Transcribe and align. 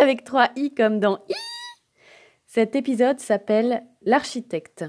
Avec 0.00 0.24
3 0.24 0.48
i 0.56 0.74
comme 0.74 1.00
dans 1.00 1.18
i. 1.28 1.34
Cet 2.46 2.74
épisode 2.74 3.20
s'appelle 3.20 3.84
L'architecte. 4.02 4.84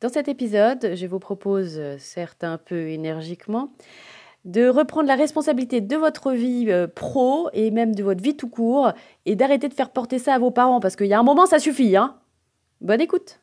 Dans 0.00 0.08
cet 0.08 0.28
épisode, 0.28 0.94
je 0.94 1.06
vous 1.06 1.18
propose, 1.18 1.80
certes 1.98 2.44
un 2.44 2.58
peu 2.58 2.88
énergiquement, 2.88 3.72
de 4.44 4.68
reprendre 4.68 5.08
la 5.08 5.14
responsabilité 5.14 5.80
de 5.80 5.96
votre 5.96 6.32
vie 6.32 6.66
euh, 6.68 6.86
pro 6.86 7.48
et 7.54 7.70
même 7.70 7.94
de 7.94 8.02
votre 8.02 8.22
vie 8.22 8.36
tout 8.36 8.50
court 8.50 8.92
et 9.24 9.36
d'arrêter 9.36 9.68
de 9.68 9.74
faire 9.74 9.90
porter 9.90 10.18
ça 10.18 10.34
à 10.34 10.38
vos 10.38 10.50
parents 10.50 10.80
parce 10.80 10.96
qu'il 10.96 11.06
y 11.06 11.14
a 11.14 11.18
un 11.18 11.22
moment, 11.22 11.46
ça 11.46 11.58
suffit. 11.58 11.96
Hein 11.96 12.16
Bonne 12.80 13.00
écoute. 13.00 13.40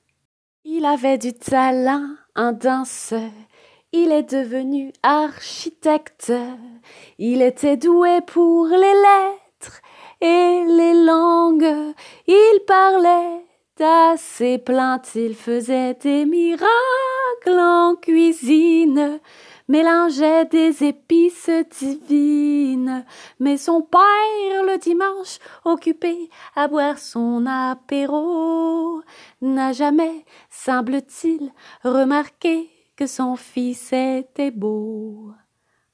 Il 0.64 0.86
avait 0.86 1.18
du 1.18 1.34
talent, 1.34 2.06
un 2.36 2.52
danseur 2.52 3.32
il 3.94 4.12
est 4.12 4.32
devenu 4.32 4.94
architecte. 5.04 6.32
Il 7.18 7.42
était 7.42 7.78
doué 7.78 8.22
pour 8.26 8.68
les 8.68 8.78
lettres 8.78 9.82
et 10.22 10.64
les 10.68 10.94
langues. 10.94 11.94
Il 12.28 12.60
parlait 12.68 13.46
à 13.80 14.16
ses 14.18 14.58
plaintes. 14.58 15.12
Il 15.16 15.36
faisait 15.36 15.96
des 15.96 16.26
miracles 16.26 16.70
en 17.48 17.96
cuisine 17.96 19.20
mélangeait 19.68 20.46
des 20.46 20.84
épices 20.84 21.50
divines. 21.80 23.06
Mais 23.40 23.56
son 23.56 23.82
père, 23.82 24.64
le 24.66 24.78
dimanche, 24.78 25.40
occupé 25.64 26.30
à 26.56 26.68
boire 26.68 26.98
son 26.98 27.46
apéro, 27.46 29.02
n'a 29.42 29.72
jamais, 29.72 30.26
semble-t-il, 30.50 31.54
remarqué 31.84 32.70
son 33.08 33.36
fils 33.36 33.94
était 33.94 34.52
beau. 34.52 35.32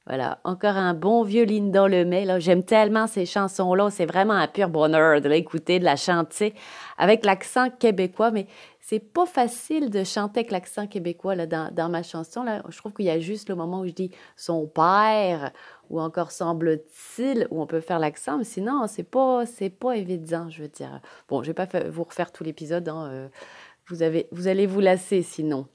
Voilà, 0.08 0.39
encore 0.45 0.77
un 0.77 0.94
bon 0.94 1.23
violine 1.23 1.69
dans 1.69 1.88
le 1.88 2.05
mai. 2.05 2.25
J'aime 2.39 2.63
tellement 2.63 3.08
ces 3.08 3.25
chansons-là. 3.25 3.89
C'est 3.89 4.05
vraiment 4.05 4.36
un 4.36 4.47
pur 4.47 4.69
bonheur 4.69 5.19
de 5.19 5.27
l'écouter, 5.27 5.80
de 5.80 5.83
la 5.83 5.97
chanter 5.97 6.53
avec 6.97 7.25
l'accent 7.25 7.69
québécois. 7.69 8.31
Mais 8.31 8.47
c'est 8.80 9.02
pas 9.02 9.25
facile 9.25 9.89
de 9.89 10.05
chanter 10.05 10.39
avec 10.39 10.52
l'accent 10.52 10.88
québécois 10.88 11.36
là, 11.36 11.45
dans, 11.45 11.73
dans, 11.73 11.89
ma 11.89 12.03
chanson. 12.03 12.44
Là. 12.44 12.64
Je 12.69 12.77
trouve 12.77 12.94
qu'il 12.94 13.03
y 13.03 13.09
a 13.09 13.19
juste 13.19 13.49
le 13.49 13.55
moment 13.55 13.81
où 13.81 13.86
je 13.86 13.91
dis 13.91 14.11
son 14.38 14.66
père 14.66 15.52
ou 15.89 15.99
encore 15.99 16.31
semble-t-il 16.31 17.45
où 17.52 17.61
on 17.61 17.67
peut 17.67 17.81
faire 17.81 17.99
l'accent. 17.99 18.38
Mais 18.38 18.45
sinon, 18.45 18.88
c'est 18.88 19.03
pas, 19.03 19.45
c'est 19.45 19.69
pas 19.69 19.97
évident, 19.97 20.49
je 20.49 20.61
veux 20.61 20.69
dire. 20.69 21.02
Bon, 21.27 21.44
je 21.44 21.47
vais 21.47 21.53
pas 21.53 21.67
vous 21.89 22.03
refaire 22.03 22.31
tout 22.31 22.45
l'épisode. 22.45 22.88
Hein. 22.88 23.09
Euh, 23.11 23.27
vous, 23.89 24.03
avez, 24.03 24.30
vous 24.31 24.47
allez 24.47 24.67
vous 24.67 24.80
lasser 24.80 25.21
sinon. 25.21 25.67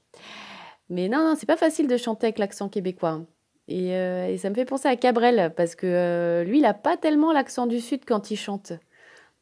Mais 0.89 1.07
non, 1.07 1.19
non, 1.19 1.35
c'est 1.37 1.45
pas 1.45 1.55
facile 1.57 1.87
de 1.87 1.97
chanter 1.97 2.25
avec 2.25 2.39
l'accent 2.39 2.67
québécois. 2.67 3.21
Et, 3.67 3.95
euh, 3.95 4.27
et, 4.27 4.37
ça 4.37 4.49
me 4.49 4.55
fait 4.55 4.65
penser 4.65 4.87
à 4.87 4.95
Cabrel, 4.95 5.53
parce 5.55 5.75
que 5.75 5.87
euh, 5.87 6.43
lui, 6.43 6.59
il 6.59 6.63
n'a 6.63 6.73
pas 6.73 6.97
tellement 6.97 7.31
l'accent 7.31 7.65
du 7.65 7.79
Sud 7.79 8.01
quand 8.05 8.29
il 8.29 8.35
chante. 8.35 8.73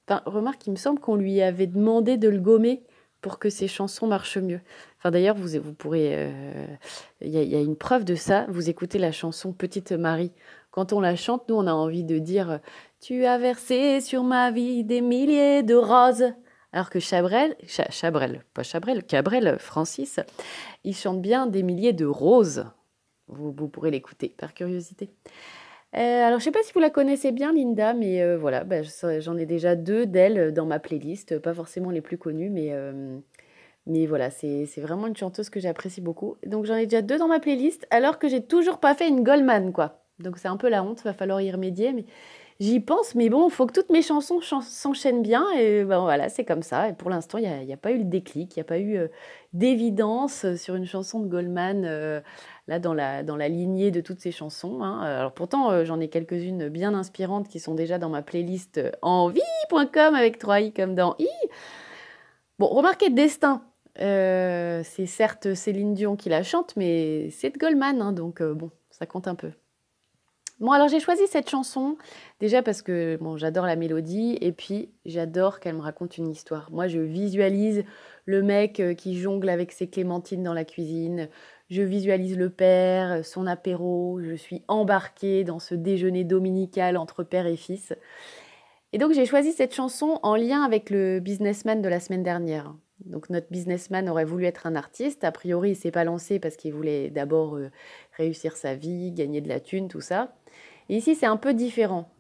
Enfin, 0.07 0.21
remarque, 0.25 0.67
il 0.67 0.71
me 0.71 0.75
semble 0.75 0.99
qu'on 0.99 1.15
lui 1.15 1.41
avait 1.41 1.67
demandé 1.67 2.17
de 2.17 2.29
le 2.29 2.39
gommer 2.39 2.83
pour 3.21 3.39
que 3.39 3.49
ses 3.49 3.67
chansons 3.67 4.07
marchent 4.07 4.37
mieux. 4.37 4.61
Enfin, 4.97 5.11
d'ailleurs, 5.11 5.35
vous, 5.35 5.59
vous 5.59 5.73
pourrez. 5.73 6.15
Euh, 6.15 6.65
il 7.21 7.29
y, 7.29 7.55
a 7.55 7.59
une 7.59 7.75
preuve 7.75 8.03
de 8.03 8.15
ça. 8.15 8.45
Vous 8.49 8.69
écoutez 8.69 8.99
la 8.99 9.11
chanson 9.11 9.53
Petite 9.53 9.91
Marie. 9.91 10.31
Quand 10.71 10.93
on 10.93 10.99
la 10.99 11.15
chante, 11.15 11.47
nous, 11.49 11.55
on 11.55 11.67
a 11.67 11.73
envie 11.73 12.03
de 12.03 12.19
dire 12.19 12.59
Tu 12.99 13.25
as 13.25 13.37
versé 13.37 14.01
sur 14.01 14.23
ma 14.23 14.51
vie 14.51 14.83
des 14.83 15.01
milliers 15.01 15.63
de 15.63 15.75
roses. 15.75 16.33
Alors 16.73 16.89
que 16.89 16.99
Chabrel, 16.99 17.55
Chabrel, 17.67 18.43
pas 18.53 18.63
Chabrel, 18.63 19.03
Cabrel, 19.03 19.57
Francis, 19.59 20.19
il 20.85 20.95
chante 20.95 21.21
bien 21.21 21.45
des 21.45 21.63
milliers 21.63 21.93
de 21.93 22.05
roses. 22.05 22.65
Vous, 23.31 23.67
pourrez 23.67 23.91
l'écouter 23.91 24.33
par 24.37 24.53
curiosité. 24.53 25.09
Euh, 25.95 26.25
alors, 26.25 26.39
je 26.39 26.43
ne 26.43 26.45
sais 26.45 26.51
pas 26.51 26.63
si 26.63 26.73
vous 26.73 26.79
la 26.79 26.89
connaissez 26.89 27.31
bien, 27.31 27.53
Linda, 27.53 27.93
mais 27.93 28.21
euh, 28.21 28.37
voilà, 28.37 28.63
bah, 28.63 28.81
j'en 29.19 29.37
ai 29.37 29.45
déjà 29.45 29.75
deux 29.75 30.05
d'elle 30.05 30.53
dans 30.53 30.65
ma 30.65 30.79
playlist. 30.79 31.39
Pas 31.39 31.53
forcément 31.53 31.89
les 31.89 32.01
plus 32.01 32.17
connues, 32.17 32.49
mais, 32.49 32.69
euh, 32.71 33.17
mais 33.87 34.05
voilà, 34.05 34.29
c'est 34.29 34.67
vraiment 34.77 35.07
une 35.07 35.17
chanteuse 35.17 35.49
que 35.49 35.59
j'apprécie 35.59 36.01
beaucoup. 36.01 36.37
Donc, 36.45 36.65
j'en 36.65 36.75
ai 36.75 36.85
déjà 36.85 37.01
deux 37.01 37.17
dans 37.17 37.27
ma 37.27 37.39
playlist, 37.39 37.87
alors 37.89 38.19
que 38.19 38.27
j'ai 38.29 38.43
toujours 38.43 38.79
pas 38.79 38.95
fait 38.95 39.07
une 39.07 39.23
Goldman, 39.23 39.73
quoi. 39.73 40.01
Donc, 40.19 40.37
c'est 40.37 40.47
un 40.47 40.57
peu 40.57 40.69
la 40.69 40.83
honte, 40.83 41.01
va 41.03 41.13
falloir 41.13 41.41
y 41.41 41.51
remédier. 41.51 41.93
Mais 41.93 42.05
j'y 42.61 42.79
pense, 42.79 43.15
mais 43.15 43.29
bon, 43.29 43.47
il 43.49 43.51
faut 43.51 43.65
que 43.65 43.73
toutes 43.73 43.89
mes 43.89 44.03
chansons 44.03 44.39
s'enchaînent 44.39 45.23
bien. 45.23 45.45
Et 45.57 45.83
ben 45.83 45.99
voilà, 46.01 46.29
c'est 46.29 46.45
comme 46.45 46.61
ça. 46.61 46.89
Et 46.89 46.93
pour 46.93 47.09
l'instant, 47.09 47.37
il 47.39 47.49
n'y 47.65 47.71
a, 47.71 47.75
a, 47.75 47.77
pas 47.77 47.91
eu 47.91 47.97
le 47.97 48.03
déclic, 48.05 48.55
il 48.55 48.59
n'y 48.59 48.61
a 48.61 48.65
pas 48.65 48.77
eu 48.77 48.97
euh, 48.97 49.07
d'évidence 49.53 50.45
sur 50.55 50.75
une 50.75 50.85
chanson 50.85 51.19
de 51.19 51.27
Goldman, 51.27 51.83
euh, 51.85 52.21
là, 52.67 52.79
dans 52.79 52.93
la, 52.93 53.23
dans 53.23 53.35
la 53.35 53.49
lignée 53.49 53.91
de 53.91 54.01
toutes 54.01 54.19
ces 54.19 54.31
chansons. 54.31 54.81
Hein. 54.83 55.01
Alors 55.01 55.33
pourtant, 55.33 55.71
euh, 55.71 55.85
j'en 55.85 55.99
ai 55.99 56.09
quelques-unes 56.09 56.69
bien 56.69 56.93
inspirantes 56.93 57.47
qui 57.47 57.59
sont 57.59 57.75
déjà 57.75 57.97
dans 57.97 58.09
ma 58.09 58.21
playlist 58.21 58.79
envie.com 59.01 60.15
avec 60.15 60.37
3 60.37 60.61
i 60.61 60.73
comme 60.73 60.95
dans 60.95 61.15
i. 61.19 61.27
Bon, 62.59 62.67
remarquez 62.67 63.09
Destin. 63.09 63.61
c'est 63.95 65.05
certes 65.05 65.53
Céline 65.53 65.93
Dion 65.93 66.15
qui 66.15 66.29
la 66.29 66.43
chante, 66.43 66.75
mais 66.75 67.29
c'est 67.31 67.49
de 67.49 67.57
Goldman, 67.57 68.01
hein, 68.01 68.11
donc 68.11 68.41
bon, 68.41 68.69
ça 68.89 69.05
compte 69.05 69.27
un 69.27 69.35
peu. 69.35 69.51
Bon, 70.61 70.73
alors 70.73 70.87
j'ai 70.89 70.99
choisi 70.99 71.25
cette 71.25 71.49
chanson 71.49 71.97
déjà 72.39 72.61
parce 72.61 72.83
que 72.83 73.17
j'adore 73.37 73.65
la 73.65 73.75
mélodie 73.75 74.37
et 74.41 74.51
puis 74.51 74.91
j'adore 75.05 75.59
qu'elle 75.59 75.73
me 75.73 75.81
raconte 75.81 76.19
une 76.19 76.29
histoire. 76.29 76.69
Moi, 76.71 76.87
je 76.87 76.99
visualise 76.99 77.83
le 78.25 78.43
mec 78.43 78.79
euh, 78.79 78.93
qui 78.93 79.19
jongle 79.19 79.49
avec 79.49 79.71
ses 79.71 79.87
clémentines 79.87 80.43
dans 80.43 80.53
la 80.53 80.63
cuisine. 80.63 81.29
Je 81.71 81.83
visualise 81.83 82.37
le 82.37 82.49
père, 82.49 83.25
son 83.25 83.47
apéro. 83.47 84.19
Je 84.21 84.35
suis 84.35 84.61
embarquée 84.67 85.45
dans 85.45 85.59
ce 85.59 85.73
déjeuner 85.73 86.25
dominical 86.25 86.97
entre 86.97 87.23
père 87.23 87.47
et 87.47 87.55
fils. 87.55 87.93
Et 88.91 88.97
donc 88.97 89.13
j'ai 89.13 89.25
choisi 89.25 89.53
cette 89.53 89.73
chanson 89.73 90.19
en 90.21 90.35
lien 90.35 90.63
avec 90.63 90.89
le 90.89 91.21
businessman 91.21 91.81
de 91.81 91.87
la 91.87 92.01
semaine 92.01 92.23
dernière. 92.23 92.75
Donc 93.05 93.29
notre 93.29 93.47
businessman 93.49 94.09
aurait 94.09 94.25
voulu 94.25 94.43
être 94.43 94.67
un 94.67 94.75
artiste. 94.75 95.23
A 95.23 95.31
priori, 95.31 95.69
il 95.69 95.75
s'est 95.77 95.91
pas 95.91 96.03
lancé 96.03 96.39
parce 96.39 96.57
qu'il 96.57 96.73
voulait 96.73 97.09
d'abord 97.09 97.55
euh, 97.55 97.71
réussir 98.17 98.57
sa 98.57 98.75
vie, 98.75 99.13
gagner 99.13 99.39
de 99.39 99.47
la 99.47 99.61
thune, 99.61 99.87
tout 99.87 100.01
ça. 100.01 100.35
Ici, 100.89 101.15
c'est 101.15 101.25
un 101.25 101.37
peu 101.37 101.53
différent. 101.53 102.11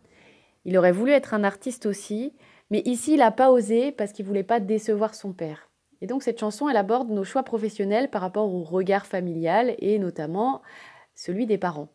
Il 0.63 0.77
aurait 0.77 0.93
voulu 0.93 1.11
être 1.11 1.33
un 1.33 1.43
artiste 1.43 1.85
aussi, 1.85 2.33
mais 2.69 2.83
ici, 2.85 3.15
il 3.15 3.17
n'a 3.17 3.31
pas 3.31 3.51
osé 3.51 3.91
parce 3.91 4.13
qu'il 4.13 4.25
voulait 4.25 4.43
pas 4.43 4.61
décevoir 4.61 5.13
son 5.13 5.33
père. 5.33 5.70
Et 6.01 6.07
donc, 6.07 6.23
cette 6.23 6.39
chanson, 6.39 6.67
elle 6.67 6.77
aborde 6.77 7.09
nos 7.09 7.23
choix 7.23 7.43
professionnels 7.43 8.09
par 8.09 8.21
rapport 8.21 8.53
au 8.53 8.63
regard 8.63 9.05
familial 9.05 9.75
et 9.79 9.99
notamment 9.99 10.61
celui 11.15 11.45
des 11.45 11.57
parents. 11.57 11.89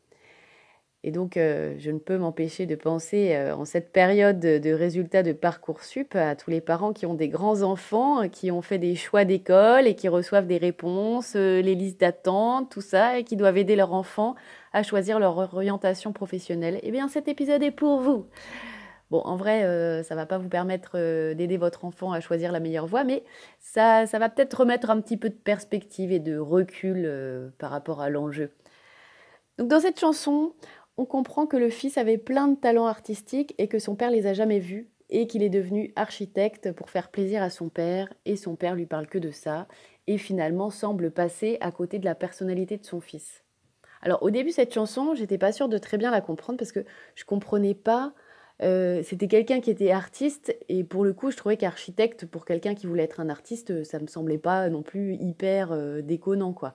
Et 1.06 1.12
donc, 1.12 1.36
euh, 1.36 1.76
je 1.78 1.92
ne 1.92 2.00
peux 2.00 2.18
m'empêcher 2.18 2.66
de 2.66 2.74
penser 2.74 3.32
euh, 3.32 3.54
en 3.54 3.64
cette 3.64 3.92
période 3.92 4.40
de, 4.40 4.72
résultats 4.72 5.22
de 5.22 5.32
Parcoursup 5.32 6.16
à 6.16 6.34
tous 6.34 6.50
les 6.50 6.60
parents 6.60 6.92
qui 6.92 7.06
ont 7.06 7.14
des 7.14 7.28
grands-enfants, 7.28 8.28
qui 8.28 8.50
ont 8.50 8.60
fait 8.60 8.78
des 8.78 8.96
choix 8.96 9.24
d'école 9.24 9.86
et 9.86 9.94
qui 9.94 10.08
reçoivent 10.08 10.48
des 10.48 10.56
réponses, 10.56 11.34
euh, 11.36 11.60
les 11.62 11.76
listes 11.76 12.00
d'attente, 12.00 12.72
tout 12.72 12.80
ça, 12.80 13.20
et 13.20 13.24
qui 13.24 13.36
doivent 13.36 13.56
aider 13.56 13.76
leur 13.76 13.92
enfant 13.92 14.34
à 14.72 14.82
choisir 14.82 15.20
leur 15.20 15.38
orientation 15.38 16.12
professionnelle. 16.12 16.80
Eh 16.82 16.90
bien, 16.90 17.06
cet 17.06 17.28
épisode 17.28 17.62
est 17.62 17.70
pour 17.70 18.00
vous. 18.00 18.26
Bon, 19.10 19.20
en 19.20 19.36
vrai, 19.36 19.62
ça 20.02 20.14
ne 20.14 20.20
va 20.20 20.26
pas 20.26 20.38
vous 20.38 20.48
permettre 20.48 20.98
d'aider 21.32 21.56
votre 21.56 21.84
enfant 21.84 22.12
à 22.12 22.20
choisir 22.20 22.50
la 22.50 22.58
meilleure 22.58 22.86
voie, 22.86 23.04
mais 23.04 23.22
ça, 23.60 24.04
va 24.04 24.28
peut-être 24.28 24.60
remettre 24.60 24.90
un 24.90 25.00
petit 25.00 25.16
peu 25.16 25.28
de 25.28 25.34
perspective 25.34 26.10
et 26.10 26.18
de 26.18 26.36
recul 26.38 27.52
par 27.58 27.70
rapport 27.70 28.00
à 28.00 28.10
l'enjeu. 28.10 28.50
Donc 29.58 29.68
dans 29.68 29.80
cette 29.80 30.00
chanson, 30.00 30.54
on 30.96 31.04
comprend 31.04 31.46
que 31.46 31.56
le 31.56 31.70
fils 31.70 31.98
avait 31.98 32.18
plein 32.18 32.48
de 32.48 32.56
talents 32.56 32.86
artistiques 32.86 33.54
et 33.58 33.68
que 33.68 33.78
son 33.78 33.96
père 33.96 34.10
les 34.10 34.26
a 34.26 34.32
jamais 34.32 34.58
vus 34.58 34.88
et 35.08 35.26
qu'il 35.26 35.42
est 35.42 35.50
devenu 35.50 35.92
architecte 35.96 36.72
pour 36.72 36.90
faire 36.90 37.10
plaisir 37.10 37.42
à 37.42 37.50
son 37.50 37.68
père 37.68 38.12
et 38.24 38.36
son 38.36 38.56
père 38.56 38.74
lui 38.74 38.86
parle 38.86 39.06
que 39.06 39.18
de 39.18 39.30
ça 39.30 39.68
et 40.06 40.18
finalement 40.18 40.70
semble 40.70 41.10
passer 41.10 41.58
à 41.60 41.70
côté 41.70 41.98
de 41.98 42.04
la 42.04 42.14
personnalité 42.14 42.76
de 42.76 42.84
son 42.84 43.00
fils. 43.00 43.44
Alors 44.02 44.22
au 44.22 44.30
début 44.30 44.50
cette 44.50 44.74
chanson, 44.74 45.14
j'étais 45.14 45.38
pas 45.38 45.52
sûre 45.52 45.68
de 45.68 45.78
très 45.78 45.96
bien 45.96 46.10
la 46.10 46.20
comprendre 46.20 46.58
parce 46.58 46.72
que 46.72 46.84
je 47.14 47.24
comprenais 47.24 47.74
pas 47.74 48.14
euh, 48.62 49.02
c'était 49.02 49.28
quelqu'un 49.28 49.60
qui 49.60 49.70
était 49.70 49.90
artiste 49.90 50.56
et 50.70 50.82
pour 50.82 51.04
le 51.04 51.12
coup 51.12 51.30
je 51.30 51.36
trouvais 51.36 51.58
qu'architecte 51.58 52.24
pour 52.24 52.46
quelqu'un 52.46 52.74
qui 52.74 52.86
voulait 52.86 53.02
être 53.02 53.20
un 53.20 53.28
artiste 53.28 53.84
ça 53.84 53.98
me 53.98 54.06
semblait 54.06 54.38
pas 54.38 54.70
non 54.70 54.82
plus 54.82 55.14
hyper 55.14 55.72
euh, 55.72 56.00
déconnant 56.00 56.54
quoi 56.54 56.74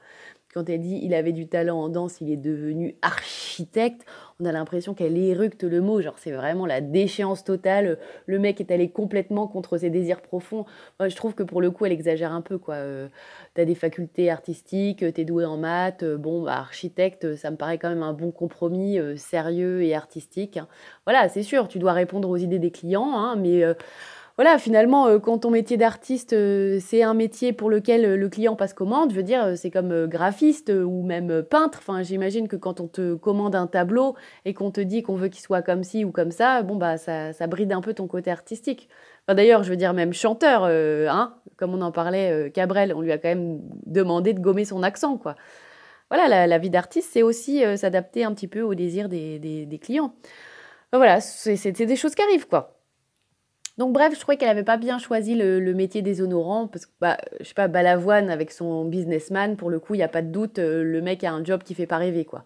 quand 0.54 0.70
elle 0.70 0.82
dit 0.82 1.00
il 1.04 1.14
avait 1.14 1.32
du 1.32 1.48
talent 1.48 1.80
en 1.80 1.90
danse, 1.90 2.22
il 2.22 2.32
est 2.32 2.38
devenu 2.38 2.96
architecte, 3.02 4.06
on 4.42 4.46
a 4.46 4.52
l'impression 4.52 4.94
qu'elle 4.96 5.18
éructe 5.18 5.64
le 5.64 5.82
mot. 5.82 6.02
Genre, 6.02 6.18
c'est 6.18 6.32
vraiment 6.32 6.66
la 6.66 6.82
déchéance 6.82 7.44
totale. 7.44 8.00
Le 8.26 8.40
mec 8.40 8.60
est 8.60 8.72
allé 8.72 8.90
complètement 8.90 9.48
contre 9.48 9.78
ses 9.78 9.92
désirs 9.92 10.22
profonds. 10.22 10.66
Moi, 11.00 11.10
je 11.10 11.16
trouve 11.16 11.36
que 11.36 11.44
pour 11.44 11.62
le 11.62 11.70
coup, 11.70 11.86
elle 11.86 11.92
exagère 11.92 12.32
un 12.32 12.42
peu, 12.42 12.58
quoi. 12.58 12.76
Euh, 12.76 13.08
t'as 13.54 13.66
des 13.66 13.76
facultés 13.76 14.32
artistiques, 14.32 15.06
t'es 15.14 15.26
doué 15.26 15.46
en 15.46 15.58
maths. 15.58 16.02
Euh, 16.04 16.18
bon, 16.18 16.42
bah, 16.42 16.56
architecte, 16.56 17.36
ça 17.36 17.52
me 17.52 17.56
paraît 17.56 17.78
quand 17.78 17.90
même 17.90 18.04
un 18.04 18.14
bon 18.14 18.32
compromis 18.32 18.98
euh, 18.98 19.16
sérieux 19.16 19.84
et 19.84 19.94
artistique. 19.94 20.58
Voilà, 21.06 21.30
c'est 21.30 21.44
sûr, 21.44 21.68
tu 21.68 21.78
dois 21.78 21.94
répondre 21.94 22.28
aux 22.28 22.38
idées 22.38 22.60
des 22.60 22.72
clients, 22.72 23.14
hein, 23.14 23.36
mais 23.36 23.64
voilà, 24.42 24.58
finalement, 24.58 25.06
euh, 25.06 25.20
quand 25.20 25.38
ton 25.38 25.52
métier 25.52 25.78
d'artiste, 25.78 26.34
euh, 26.34 26.80
c'est 26.82 27.04
un 27.04 27.14
métier 27.14 27.54
pour 27.54 27.70
lequel 27.70 28.06
euh, 28.06 28.18
le 28.18 28.28
client 28.28 28.56
passe 28.56 28.74
commande, 28.74 29.12
je 29.12 29.16
veux 29.16 29.22
dire, 29.22 29.56
c'est 29.56 29.70
comme 29.70 30.08
graphiste 30.08 30.70
ou 30.70 31.04
même 31.04 31.44
peintre. 31.44 31.78
Enfin, 31.78 32.02
j'imagine 32.02 32.48
que 32.48 32.56
quand 32.56 32.80
on 32.80 32.88
te 32.88 33.14
commande 33.14 33.54
un 33.54 33.68
tableau 33.68 34.16
et 34.46 34.56
qu'on 34.56 34.72
te 34.72 34.82
dit 34.82 35.04
qu'on 35.04 35.14
veut 35.14 35.28
qu'il 35.28 35.44
soit 35.44 35.62
comme 35.62 35.84
ci 35.84 36.04
ou 36.06 36.12
comme 36.12 36.32
ça, 36.32 36.64
bon, 36.64 36.76
bah, 36.76 36.98
ça, 36.98 37.34
ça 37.34 37.46
bride 37.46 37.72
un 37.72 37.82
peu 37.82 37.94
ton 37.94 38.08
côté 38.08 38.32
artistique. 38.32 38.90
Enfin, 39.28 39.36
D'ailleurs, 39.36 39.62
je 39.62 39.70
veux 39.70 39.78
dire, 39.78 39.94
même 39.94 40.12
chanteur, 40.12 40.64
hein, 40.64 41.36
comme 41.56 41.76
on 41.76 41.82
en 41.84 41.92
parlait, 41.92 42.50
Cabrel, 42.52 42.96
on 42.96 43.02
lui 43.02 43.12
a 43.12 43.20
quand 43.20 43.30
même 43.30 43.62
demandé 43.86 44.34
de 44.34 44.40
gommer 44.40 44.66
son 44.66 44.82
accent, 44.82 45.18
quoi. 45.18 45.36
Voilà, 46.10 46.48
la, 46.48 46.58
vie 46.58 46.72
d'artiste, 46.72 47.12
c'est 47.14 47.22
aussi 47.22 47.62
s'adapter 47.78 48.24
un 48.24 48.34
petit 48.34 48.48
peu 48.48 48.62
aux 48.64 48.74
désirs 48.74 49.08
des, 49.08 49.38
des 49.38 49.78
clients. 49.78 50.16
voilà, 50.92 51.22
c'est 51.22 51.72
des 51.86 51.96
choses 51.96 52.16
qui 52.16 52.24
arrivent, 52.24 52.48
quoi. 52.48 52.81
Donc 53.78 53.94
bref, 53.94 54.14
je 54.14 54.20
trouvais 54.20 54.38
qu'elle 54.38 54.50
n'avait 54.50 54.64
pas 54.64 54.78
bien 54.78 55.00
choisi 55.00 55.36
le, 55.36 55.74
métier 55.74 56.02
des 56.02 56.22
honorants, 56.22 56.68
parce 56.68 56.86
que, 56.86 56.92
bah, 57.00 57.18
je 57.40 57.46
sais 57.46 57.54
pas, 57.54 57.68
Balavoine 57.68 58.30
avec 58.30 58.52
son 58.52 58.86
businessman, 58.86 59.56
pour 59.58 59.70
le 59.70 59.80
coup, 59.80 59.96
il 59.96 59.98
n'y 59.98 60.04
a 60.04 60.10
pas 60.10 60.22
de 60.22 60.30
doute, 60.32 60.60
euh, 60.60 60.84
le 60.84 61.02
mec 61.02 61.24
a 61.24 61.32
un 61.32 61.44
job 61.44 61.64
qui 61.64 61.74
fait 61.74 61.88
pas 61.88 61.98
rêver, 61.98 62.26
quoi. 62.26 62.46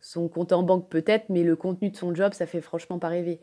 Son 0.00 0.28
compte 0.28 0.52
en 0.52 0.62
banque 0.62 0.88
peut-être, 0.88 1.24
mais 1.30 1.42
le 1.42 1.56
contenu 1.56 1.90
de 1.90 1.96
son 1.96 2.14
job, 2.14 2.32
ça 2.34 2.46
fait 2.46 2.60
franchement 2.60 2.98
pas 2.98 3.08
rêver. 3.08 3.40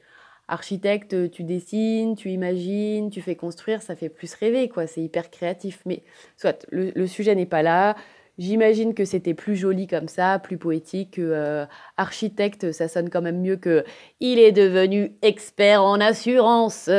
Architecte, 0.48 1.32
tu 1.32 1.44
dessines, 1.44 2.16
tu 2.16 2.30
imagines, 2.30 3.10
tu 3.10 3.22
fais 3.22 3.36
construire, 3.36 3.82
ça 3.82 3.96
fait 3.96 4.10
plus 4.10 4.34
rêver, 4.36 4.70
quoi. 4.70 4.88
C'est 4.88 5.02
hyper 5.02 5.32
créatif. 5.32 5.82
Mais 5.86 6.04
soit, 6.38 6.66
le, 6.70 7.08
sujet 7.08 7.34
n'est 7.36 7.46
pas 7.46 7.64
là. 7.64 7.96
J'imagine 8.40 8.96
que 8.96 9.06
c'était 9.06 9.36
plus 9.36 9.56
joli 9.56 9.86
comme 9.86 10.08
ça, 10.08 10.40
plus 10.40 10.58
poétique 10.58 11.12
que 11.12 11.22
euh, 11.22 11.66
architecte, 11.98 12.72
ça 12.72 12.88
sonne 12.88 13.10
quand 13.12 13.22
même 13.22 13.42
mieux 13.42 13.58
que 13.58 13.84
il 14.20 14.40
est 14.40 14.52
devenu 14.52 15.16
expert 15.22 15.84
en 15.84 16.00
assurance. 16.02 16.90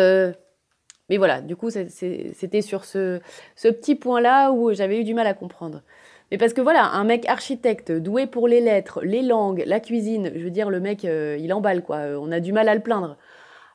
Mais 1.11 1.19
voilà, 1.19 1.41
du 1.43 1.57
coup, 1.57 1.71
c'était 1.71 2.63
sur 2.63 2.85
ce, 2.85 3.21
petit 3.57 3.95
point-là 3.95 4.53
où 4.53 4.73
j'avais 4.73 5.01
eu 5.01 5.05
du 5.05 5.15
mal 5.15 5.27
à 5.27 5.35
comprendre. 5.35 5.83
Mais 6.31 6.39
parce 6.39 6.55
que 6.55 6.61
voilà, 6.61 6.87
un 6.87 7.05
mec 7.05 7.27
architecte, 7.29 7.93
doué 7.93 8.27
pour 8.27 8.49
les 8.49 8.61
lettres, 8.61 9.01
les 9.03 9.23
langues, 9.23 9.63
la 9.67 9.81
cuisine, 9.81 10.33
je 10.35 10.43
veux 10.45 10.51
dire, 10.51 10.71
le 10.71 10.81
mec, 10.81 11.05
euh, 11.05 11.37
il 11.39 11.53
emballe, 11.53 11.83
quoi. 11.83 11.99
On 12.19 12.33
a 12.33 12.41
du 12.41 12.53
mal 12.53 12.69
à 12.69 12.75
le 12.75 12.81
plaindre. 12.81 13.19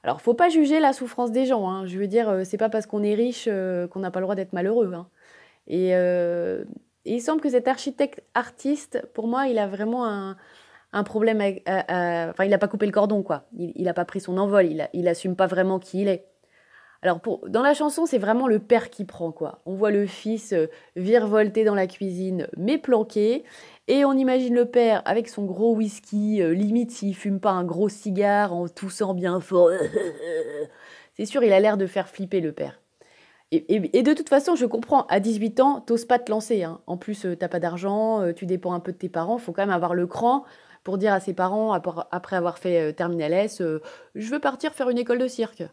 Alors, 0.03 0.21
faut 0.21 0.33
pas 0.33 0.50
juger 0.50 0.79
la 0.79 0.94
souffrance 0.94 1.31
des 1.31 1.45
gens. 1.45 1.69
Hein. 1.69 1.85
Je 1.85 1.97
veux 2.00 2.07
dire, 2.07 2.29
euh, 2.29 2.44
c'est 2.45 2.57
pas 2.57 2.69
parce 2.69 2.85
qu'on 2.88 3.03
est 3.03 3.15
riche 3.15 3.50
qu'on 3.91 4.00
n'a 4.00 4.11
pas 4.11 4.19
le 4.19 4.25
droit 4.25 4.35
d'être 4.35 4.53
malheureux. 4.53 4.94
Hein. 4.94 5.07
Et 5.67 5.94
il 7.06 7.22
semble 7.22 7.42
que 7.42 7.50
cet 7.50 7.68
architecte 7.68 8.24
artiste, 8.34 9.06
pour 9.13 9.28
moi, 9.28 9.48
il 9.48 9.57
a 9.57 9.68
vraiment 9.68 10.06
un, 10.06 11.04
problème 11.04 11.42
avec, 11.42 11.63
enfin, 11.68 12.44
il 12.44 12.50
n'a 12.50 12.57
pas 12.57 12.68
coupé 12.68 12.86
le 12.86 12.92
cordon, 12.92 13.24
quoi. 13.24 13.46
Il 13.57 13.84
n'a 13.84 13.94
pas 13.94 14.06
pris 14.06 14.19
son 14.19 14.38
envol, 14.38 14.66
il, 14.66 14.81
a, 14.81 14.90
il 14.94 15.07
assume 15.07 15.36
pas 15.36 15.48
vraiment 15.48 15.80
qui 15.80 16.01
il 16.01 16.07
est. 16.07 16.30
Alors, 17.01 17.22
dans 17.48 17.62
la 17.62 17.74
chanson, 17.74 18.06
c'est 18.06 18.18
vraiment 18.18 18.48
le 18.48 18.60
père 18.60 18.90
qui 18.90 19.06
prend, 19.06 19.31
quoi. 19.31 19.62
On 19.66 19.74
voit 19.74 19.92
le 19.92 20.06
fils 20.06 20.51
euh, 20.51 20.68
virevolter 20.98 21.63
dans 21.63 21.75
la 21.75 21.88
cuisine, 21.88 22.48
mais 22.57 22.78
planqué. 22.78 23.45
Et 23.88 24.04
on 24.04 24.13
imagine 24.13 24.54
le 24.54 24.66
père 24.66 25.02
avec 25.06 25.30
son 25.30 25.45
gros 25.45 25.74
whisky, 25.75 26.42
euh, 26.42 26.54
limite 26.54 26.92
s'il 26.92 27.16
fume 27.16 27.40
pas 27.40 27.52
un 27.52 27.63
gros 27.63 27.88
cigare 27.88 28.54
en 28.54 28.68
toussant 28.68 29.13
bien 29.13 29.40
fort. 29.40 29.69
c'est 31.13 31.25
sûr, 31.25 31.42
il 31.44 31.54
a 31.54 31.60
l'air 31.62 31.78
de 31.78 31.88
faire 31.88 32.10
flipper 32.10 32.42
le 32.42 32.52
père. 32.52 32.81
Et, 33.51 34.04
de 34.04 34.13
toute 34.13 34.30
façon, 34.30 34.56
je 34.56 34.68
comprends, 34.68 35.07
à 35.07 35.19
18 35.19 35.60
ans, 35.60 35.81
t'oses 35.81 36.06
pas 36.06 36.19
te 36.19 36.30
lancer. 36.30 36.63
Hein. 36.63 36.81
En 36.86 36.98
plus, 36.98 37.25
euh, 37.25 37.36
t'as 37.36 37.48
pas 37.48 37.60
d'argent, 37.60 38.22
euh, 38.22 38.31
tu 38.31 38.46
dépends 38.46 38.74
un 38.74 38.80
peu 38.80 38.92
de 38.92 38.98
tes 38.98 39.10
parents, 39.10 39.40
faut 39.40 39.54
quand 39.54 39.63
même 39.63 39.72
avoir 39.72 39.96
le 39.96 40.06
cran 40.06 40.46
pour 40.84 41.00
dire 41.00 41.13
à 41.13 41.19
ses 41.19 41.34
parents, 41.34 41.74
après 41.74 42.36
avoir 42.36 42.60
fait 42.60 42.80
euh, 42.80 42.92
Terminal 42.94 43.34
S, 43.34 43.62
je 44.16 44.30
veux 44.31 44.40
partir 44.40 44.74
faire 44.74 44.90
une 44.90 45.00
école 45.00 45.18
de 45.18 45.28
cirque. 45.28 45.63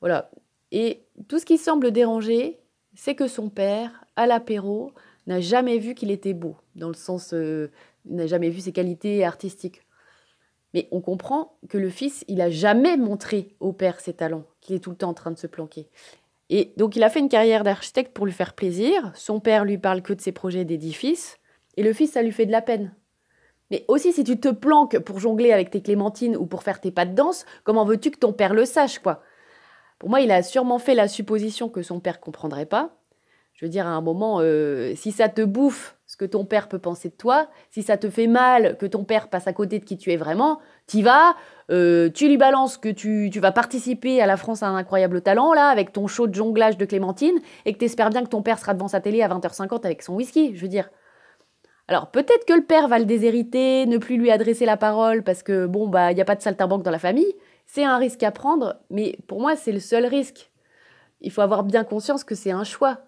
Voilà. 0.00 0.30
Et 0.72 1.04
tout 1.28 1.38
ce 1.38 1.44
qui 1.44 1.58
semble 1.58 1.92
déranger, 1.92 2.58
c'est 2.94 3.14
que 3.14 3.28
son 3.28 3.50
père, 3.50 4.04
à 4.16 4.26
l'apéro, 4.26 4.92
n'a 5.26 5.40
jamais 5.40 5.78
vu 5.78 5.94
qu'il 5.94 6.10
était 6.10 6.32
beau, 6.32 6.56
dans 6.74 6.88
le 6.88 6.94
sens, 6.94 7.32
n'a 7.32 8.26
jamais 8.26 8.48
vu 8.50 8.60
ses 8.60 8.72
qualités 8.72 9.24
artistiques. 9.24 9.82
Mais 10.74 10.88
on 10.90 11.00
comprend 11.00 11.58
que 11.68 11.78
le 11.78 11.90
fils, 11.90 12.24
il 12.28 12.40
a 12.40 12.50
jamais 12.50 12.96
montré 12.96 13.54
au 13.60 13.72
père 13.72 14.00
ses 14.00 14.14
talents, 14.14 14.44
qu'il 14.60 14.74
est 14.74 14.80
tout 14.80 14.90
le 14.90 14.96
temps 14.96 15.10
en 15.10 15.14
train 15.14 15.30
de 15.30 15.38
se 15.38 15.46
planquer. 15.46 15.88
Et 16.50 16.74
donc 16.76 16.96
il 16.96 17.02
a 17.02 17.08
fait 17.08 17.20
une 17.20 17.28
carrière 17.28 17.64
d'architecte 17.64 18.12
pour 18.12 18.26
lui 18.26 18.32
faire 18.32 18.52
plaisir. 18.52 19.12
Son 19.14 19.40
père 19.40 19.64
lui 19.64 19.78
parle 19.78 20.02
que 20.02 20.12
de 20.12 20.20
ses 20.20 20.32
projets 20.32 20.66
d'édifice. 20.66 21.38
Et 21.76 21.82
le 21.82 21.92
fils, 21.92 22.12
ça 22.12 22.22
lui 22.22 22.32
fait 22.32 22.44
de 22.44 22.52
la 22.52 22.60
peine. 22.60 22.92
Mais 23.70 23.84
aussi, 23.86 24.12
si 24.12 24.24
tu 24.24 24.38
te 24.38 24.48
planques 24.48 24.98
pour 24.98 25.20
jongler 25.20 25.52
avec 25.52 25.70
tes 25.70 25.80
clémentines 25.80 26.36
ou 26.36 26.44
pour 26.44 26.64
faire 26.64 26.80
tes 26.80 26.90
pas 26.90 27.06
de 27.06 27.14
danse, 27.14 27.46
comment 27.62 27.84
veux-tu 27.84 28.10
que 28.10 28.18
ton 28.18 28.32
père 28.32 28.52
le 28.52 28.64
sache, 28.64 28.98
quoi? 28.98 29.22
Pour 30.00 30.10
moi, 30.10 30.20
il 30.20 30.32
a 30.32 30.42
sûrement 30.42 30.78
fait 30.78 30.94
la 30.94 31.06
supposition 31.06 31.68
que 31.68 31.82
son 31.82 32.00
père 32.00 32.20
comprendrait 32.20 32.66
pas. 32.66 32.96
Je 33.54 33.66
veux 33.66 33.70
dire, 33.70 33.86
à 33.86 33.90
un 33.90 34.00
moment, 34.00 34.38
euh, 34.40 34.94
si 34.96 35.12
ça 35.12 35.28
te 35.28 35.42
bouffe 35.42 35.96
ce 36.06 36.16
que 36.16 36.24
ton 36.24 36.44
père 36.44 36.68
peut 36.68 36.78
penser 36.78 37.10
de 37.10 37.14
toi, 37.14 37.48
si 37.70 37.82
ça 37.82 37.96
te 37.96 38.10
fait 38.10 38.26
mal 38.26 38.76
que 38.78 38.86
ton 38.86 39.04
père 39.04 39.28
passe 39.28 39.46
à 39.46 39.52
côté 39.52 39.78
de 39.78 39.84
qui 39.84 39.98
tu 39.98 40.10
es 40.10 40.16
vraiment, 40.16 40.58
t'y 40.86 41.02
vas, 41.02 41.36
euh, 41.70 42.10
tu 42.10 42.28
lui 42.28 42.36
balances 42.36 42.78
que 42.78 42.88
tu, 42.88 43.30
tu, 43.32 43.40
vas 43.40 43.52
participer 43.52 44.20
à 44.20 44.26
la 44.26 44.36
France 44.36 44.62
à 44.62 44.68
un 44.68 44.76
incroyable 44.76 45.22
talent, 45.22 45.52
là, 45.52 45.68
avec 45.68 45.92
ton 45.92 46.06
show 46.06 46.26
de 46.26 46.34
jonglage 46.34 46.76
de 46.76 46.84
Clémentine, 46.84 47.38
et 47.64 47.72
que 47.72 47.78
t'espères 47.78 48.10
bien 48.10 48.24
que 48.24 48.28
ton 48.28 48.42
père 48.42 48.58
sera 48.58 48.74
devant 48.74 48.88
sa 48.88 49.00
télé 49.00 49.22
à 49.22 49.28
20h50 49.28 49.84
avec 49.84 50.02
son 50.02 50.14
whisky, 50.14 50.54
je 50.56 50.62
veux 50.62 50.68
dire. 50.68 50.90
Alors 51.86 52.10
peut-être 52.10 52.44
que 52.44 52.52
le 52.52 52.62
père 52.62 52.86
va 52.86 52.98
le 52.98 53.04
déshériter, 53.04 53.86
ne 53.86 53.98
plus 53.98 54.16
lui 54.16 54.30
adresser 54.30 54.64
la 54.64 54.76
parole 54.76 55.24
parce 55.24 55.42
que 55.42 55.66
bon 55.66 55.88
bah 55.88 56.12
il 56.12 56.14
n'y 56.14 56.20
a 56.20 56.24
pas 56.24 56.36
de 56.36 56.40
saltimbanque 56.40 56.84
dans 56.84 56.92
la 56.92 57.00
famille, 57.00 57.34
c'est 57.66 57.82
un 57.82 57.98
risque 57.98 58.22
à 58.22 58.30
prendre, 58.30 58.76
mais 58.90 59.18
pour 59.26 59.40
moi 59.40 59.56
c'est 59.56 59.72
le 59.72 59.80
seul 59.80 60.06
risque. 60.06 60.52
Il 61.20 61.32
faut 61.32 61.40
avoir 61.40 61.64
bien 61.64 61.82
conscience 61.82 62.22
que 62.22 62.36
c'est 62.36 62.52
un 62.52 62.62
choix. 62.62 63.00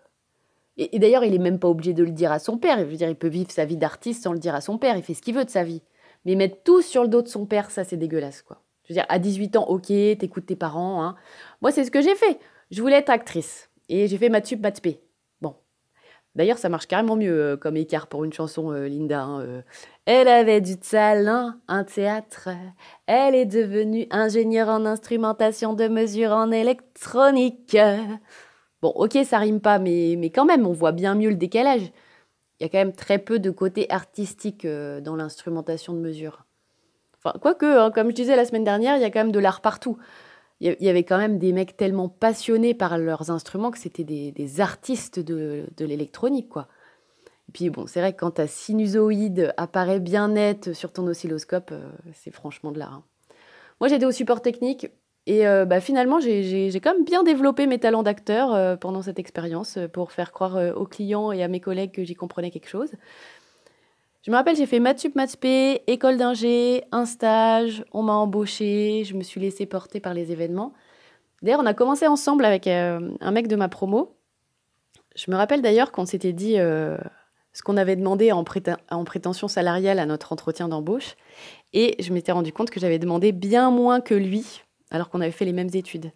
Et, 0.78 0.98
d'ailleurs, 0.98 1.24
il 1.24 1.34
est 1.34 1.38
même 1.38 1.58
pas 1.58 1.68
obligé 1.68 1.92
de 1.92 2.02
le 2.02 2.10
dire 2.10 2.32
à 2.32 2.38
son 2.38 2.56
père. 2.56 2.78
Je 2.78 2.84
veux 2.84 2.96
dire, 2.96 3.08
il 3.08 3.16
peut 3.16 3.28
vivre 3.28 3.50
sa 3.50 3.66
vie 3.66 3.76
d'artiste 3.76 4.22
sans 4.22 4.32
le 4.32 4.38
dire 4.38 4.54
à 4.54 4.62
son 4.62 4.78
père. 4.78 4.96
Il 4.96 5.02
fait 5.02 5.12
ce 5.12 5.20
qu'il 5.20 5.34
veut 5.34 5.44
de 5.44 5.50
sa 5.50 5.64
vie. 5.64 5.82
Mais 6.24 6.34
mettre 6.34 6.62
tout 6.62 6.82
sur 6.82 7.02
le 7.02 7.08
dos 7.08 7.22
de 7.22 7.28
son 7.28 7.46
père, 7.46 7.70
ça, 7.70 7.84
c'est 7.84 7.96
dégueulasse, 7.96 8.42
quoi. 8.42 8.62
Je 8.84 8.92
veux 8.92 8.94
dire, 8.94 9.06
à 9.08 9.18
18 9.18 9.56
ans, 9.56 9.66
ok, 9.68 9.86
t'écoutes 9.86 10.46
tes 10.46 10.56
parents. 10.56 11.04
Hein. 11.04 11.16
Moi, 11.60 11.70
c'est 11.70 11.84
ce 11.84 11.90
que 11.90 12.02
j'ai 12.02 12.14
fait. 12.14 12.38
Je 12.70 12.80
voulais 12.80 12.96
être 12.96 13.10
actrice. 13.10 13.70
Et 13.88 14.08
j'ai 14.08 14.18
fait 14.18 14.28
maths 14.28 14.46
sup, 14.46 14.60
maths 14.60 14.80
Bon. 15.40 15.54
D'ailleurs, 16.34 16.58
ça 16.58 16.68
marche 16.68 16.86
carrément 16.86 17.16
mieux 17.16 17.32
euh, 17.32 17.56
comme 17.56 17.76
écart 17.76 18.06
pour 18.06 18.24
une 18.24 18.32
chanson, 18.32 18.72
euh, 18.72 18.88
Linda. 18.88 19.22
Hein, 19.22 19.40
euh. 19.42 19.62
Elle 20.06 20.28
avait 20.28 20.60
du 20.60 20.78
talent, 20.78 21.54
un 21.68 21.84
théâtre. 21.84 22.48
Elle 23.06 23.34
est 23.34 23.46
devenue 23.46 24.06
ingénieure 24.10 24.68
en 24.68 24.84
instrumentation 24.84 25.74
de 25.74 25.86
mesure 25.88 26.32
en 26.32 26.50
électronique. 26.50 27.76
Bon, 28.80 28.88
ok, 28.88 29.16
ça 29.24 29.38
rime 29.38 29.60
pas, 29.60 29.78
mais, 29.78 30.16
mais 30.18 30.30
quand 30.30 30.44
même, 30.44 30.66
on 30.66 30.72
voit 30.72 30.90
bien 30.90 31.14
mieux 31.14 31.30
le 31.30 31.36
décalage. 31.36 31.92
Il 32.62 32.66
y 32.66 32.66
a 32.66 32.68
quand 32.68 32.78
même 32.78 32.94
très 32.94 33.18
peu 33.18 33.40
de 33.40 33.50
côté 33.50 33.90
artistique 33.90 34.64
euh, 34.64 35.00
dans 35.00 35.16
l'instrumentation 35.16 35.94
de 35.94 35.98
mesure. 35.98 36.46
Enfin, 37.18 37.36
quoique, 37.40 37.66
hein, 37.66 37.90
comme 37.90 38.10
je 38.10 38.14
disais 38.14 38.36
la 38.36 38.44
semaine 38.44 38.62
dernière, 38.62 38.94
il 38.94 39.02
y 39.02 39.04
a 39.04 39.10
quand 39.10 39.18
même 39.18 39.32
de 39.32 39.40
l'art 39.40 39.62
partout. 39.62 39.98
Il 40.60 40.76
y 40.78 40.88
avait 40.88 41.02
quand 41.02 41.18
même 41.18 41.40
des 41.40 41.52
mecs 41.52 41.76
tellement 41.76 42.08
passionnés 42.08 42.72
par 42.72 42.98
leurs 42.98 43.32
instruments 43.32 43.72
que 43.72 43.78
c'était 43.78 44.04
des, 44.04 44.60
artistes 44.60 45.18
de, 45.18 45.66
l'électronique, 45.80 46.48
quoi. 46.48 46.68
Et 47.48 47.52
puis 47.52 47.68
bon, 47.68 47.88
c'est 47.88 47.98
vrai 47.98 48.12
que 48.12 48.20
quand 48.20 48.30
ta 48.30 48.46
sinusoïde 48.46 49.52
apparaît 49.56 49.98
bien 49.98 50.28
nette 50.28 50.72
sur 50.72 50.92
ton 50.92 51.04
oscilloscope, 51.08 51.70
euh, 51.72 51.90
c'est 52.14 52.30
franchement 52.30 52.70
de 52.70 52.78
l'art. 52.78 52.92
Hein. 52.92 53.04
Moi, 53.80 53.88
j'étais 53.88 54.06
au 54.06 54.12
support 54.12 54.40
technique. 54.40 54.86
Et 55.26 55.46
euh, 55.46 55.64
bah, 55.64 55.80
finalement, 55.80 56.18
j'ai 56.20 56.80
quand 56.82 56.94
même 56.94 57.04
bien 57.04 57.22
développé 57.22 57.66
mes 57.66 57.78
talents 57.78 58.02
d'acteur 58.02 58.52
euh, 58.52 58.76
pendant 58.76 59.02
cette 59.02 59.18
expérience 59.18 59.76
euh, 59.76 59.86
pour 59.86 60.10
faire 60.10 60.32
croire 60.32 60.76
aux 60.76 60.86
clients 60.86 61.30
et 61.30 61.42
à 61.42 61.48
mes 61.48 61.60
collègues 61.60 61.92
que 61.92 62.02
j'y 62.02 62.14
comprenais 62.14 62.50
quelque 62.50 62.68
chose. 62.68 62.90
Je 64.22 64.30
me 64.30 64.36
rappelle, 64.36 64.56
j'ai 64.56 64.66
fait 64.66 64.80
maths 64.80 65.00
sup, 65.00 65.18
école 65.86 66.16
d'ingé, 66.16 66.84
un 66.92 67.06
stage, 67.06 67.84
on 67.92 68.02
m'a 68.02 68.14
embauché, 68.14 69.02
je 69.04 69.14
me 69.14 69.22
suis 69.22 69.40
laissée 69.40 69.66
porter 69.66 70.00
par 70.00 70.14
les 70.14 70.30
événements. 70.30 70.72
D'ailleurs, 71.42 71.60
on 71.60 71.66
a 71.66 71.74
commencé 71.74 72.06
ensemble 72.06 72.44
avec 72.44 72.68
un 72.68 73.30
mec 73.32 73.48
de 73.48 73.56
ma 73.56 73.68
promo. 73.68 74.16
Je 75.16 75.28
me 75.28 75.36
rappelle 75.36 75.60
d'ailleurs 75.60 75.90
qu'on 75.90 76.06
s'était 76.06 76.32
dit 76.32 76.54
ce 76.54 77.62
qu'on 77.64 77.76
avait 77.76 77.96
demandé 77.96 78.30
en, 78.30 78.44
prétention 78.44 79.48
salariale 79.48 79.98
à 79.98 80.06
notre 80.06 80.32
entretien 80.32 80.68
d'embauche. 80.68 81.16
Et 81.72 81.96
je 82.00 82.12
m'étais 82.12 82.30
rendu 82.30 82.52
compte 82.52 82.70
que 82.70 82.78
j'avais 82.78 83.00
demandé 83.00 83.32
bien 83.32 83.72
moins 83.72 84.00
que 84.00 84.14
lui 84.14 84.62
alors 84.92 85.10
qu'on 85.10 85.20
avait 85.20 85.32
fait 85.32 85.44
les 85.44 85.52
mêmes 85.52 85.74
études. 85.74 86.12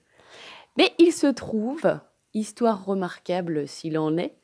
Mais 0.76 0.92
il 0.99 1.12
se 1.12 1.26
trouve, 1.26 1.99
histoire 2.35 2.85
remarquable 2.85 3.66
s'il 3.66 3.99
en 3.99 4.16
est, 4.16 4.37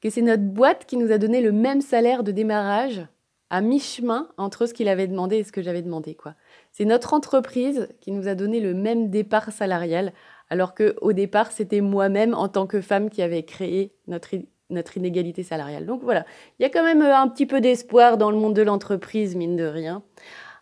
que 0.00 0.08
c'est 0.08 0.22
notre 0.22 0.44
boîte 0.44 0.86
qui 0.86 0.96
nous 0.96 1.12
a 1.12 1.18
donné 1.18 1.42
le 1.42 1.52
même 1.52 1.82
salaire 1.82 2.22
de 2.22 2.32
démarrage 2.32 3.02
à 3.50 3.60
mi-chemin 3.60 4.28
entre 4.38 4.66
ce 4.66 4.72
qu'il 4.72 4.88
avait 4.88 5.08
demandé 5.08 5.36
et 5.36 5.44
ce 5.44 5.52
que 5.52 5.60
j'avais 5.60 5.82
demandé. 5.82 6.14
quoi. 6.14 6.34
C'est 6.70 6.84
notre 6.84 7.12
entreprise 7.12 7.88
qui 8.00 8.12
nous 8.12 8.28
a 8.28 8.36
donné 8.36 8.60
le 8.60 8.74
même 8.74 9.10
départ 9.10 9.50
salarial, 9.50 10.12
alors 10.48 10.74
qu'au 10.74 11.12
départ, 11.12 11.50
c'était 11.50 11.80
moi-même 11.80 12.32
en 12.32 12.48
tant 12.48 12.66
que 12.66 12.80
femme 12.80 13.10
qui 13.10 13.22
avait 13.22 13.42
créé 13.42 13.92
notre, 14.06 14.30
notre 14.70 14.96
inégalité 14.96 15.42
salariale. 15.42 15.84
Donc 15.84 16.02
voilà, 16.02 16.24
il 16.58 16.62
y 16.62 16.66
a 16.66 16.70
quand 16.70 16.84
même 16.84 17.02
euh, 17.02 17.16
un 17.16 17.28
petit 17.28 17.46
peu 17.46 17.60
d'espoir 17.60 18.18
dans 18.18 18.30
le 18.30 18.36
monde 18.36 18.54
de 18.54 18.62
l'entreprise, 18.62 19.34
mine 19.34 19.56
de 19.56 19.64
rien. 19.64 20.02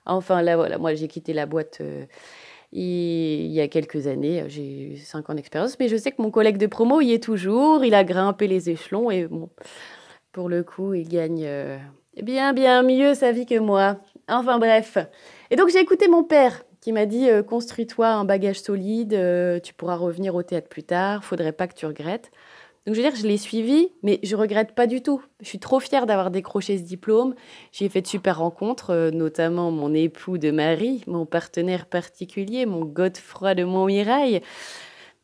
Enfin 0.06 0.40
là, 0.40 0.56
voilà, 0.56 0.78
moi 0.78 0.94
j'ai 0.94 1.08
quitté 1.08 1.34
la 1.34 1.44
boîte. 1.44 1.78
Euh, 1.82 2.06
il 2.72 3.50
y 3.50 3.60
a 3.60 3.68
quelques 3.68 4.06
années, 4.06 4.44
j'ai 4.48 4.92
eu 4.92 4.96
5 4.96 5.30
ans 5.30 5.34
d'expérience, 5.34 5.78
mais 5.78 5.88
je 5.88 5.96
sais 5.96 6.12
que 6.12 6.20
mon 6.20 6.30
collègue 6.30 6.58
de 6.58 6.66
promo 6.66 7.00
y 7.00 7.12
est 7.12 7.22
toujours, 7.22 7.84
il 7.84 7.94
a 7.94 8.04
grimpé 8.04 8.46
les 8.46 8.68
échelons 8.70 9.10
et 9.10 9.26
bon, 9.26 9.48
pour 10.32 10.48
le 10.48 10.62
coup, 10.62 10.94
il 10.94 11.08
gagne 11.08 11.44
euh, 11.44 11.78
bien, 12.22 12.52
bien 12.52 12.82
mieux 12.82 13.14
sa 13.14 13.32
vie 13.32 13.46
que 13.46 13.58
moi. 13.58 13.96
Enfin 14.28 14.58
bref. 14.58 14.98
Et 15.50 15.56
donc 15.56 15.70
j'ai 15.70 15.80
écouté 15.80 16.08
mon 16.08 16.24
père 16.24 16.62
qui 16.80 16.92
m'a 16.92 17.06
dit 17.06 17.28
euh, 17.28 17.42
construis-toi 17.42 18.08
un 18.08 18.24
bagage 18.24 18.60
solide, 18.60 19.14
euh, 19.14 19.58
tu 19.60 19.74
pourras 19.74 19.96
revenir 19.96 20.34
au 20.34 20.42
théâtre 20.42 20.68
plus 20.68 20.82
tard, 20.82 21.24
faudrait 21.24 21.52
pas 21.52 21.66
que 21.66 21.74
tu 21.74 21.86
regrettes. 21.86 22.30
Donc 22.88 22.94
je 22.94 23.02
veux 23.02 23.06
dire, 23.06 23.20
je 23.20 23.26
l'ai 23.26 23.36
suivi, 23.36 23.90
mais 24.02 24.18
je 24.22 24.34
regrette 24.34 24.74
pas 24.74 24.86
du 24.86 25.02
tout. 25.02 25.22
Je 25.42 25.46
suis 25.46 25.58
trop 25.58 25.78
fière 25.78 26.06
d'avoir 26.06 26.30
décroché 26.30 26.78
ce 26.78 26.84
diplôme. 26.84 27.34
J'ai 27.70 27.90
fait 27.90 28.00
de 28.00 28.06
super 28.06 28.38
rencontres, 28.38 28.94
euh, 28.94 29.10
notamment 29.10 29.70
mon 29.70 29.92
époux 29.92 30.38
de 30.38 30.50
mari, 30.50 31.04
mon 31.06 31.26
partenaire 31.26 31.84
particulier, 31.84 32.64
mon 32.64 32.86
Godefroy 32.86 33.54
de 33.54 33.64
Montmirail, 33.64 34.40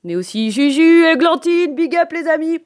mais 0.03 0.15
aussi 0.15 0.51
Juju, 0.51 1.17
Glantine, 1.17 1.75
big 1.75 1.97
up 1.97 2.13
les 2.13 2.29
amis. 2.29 2.59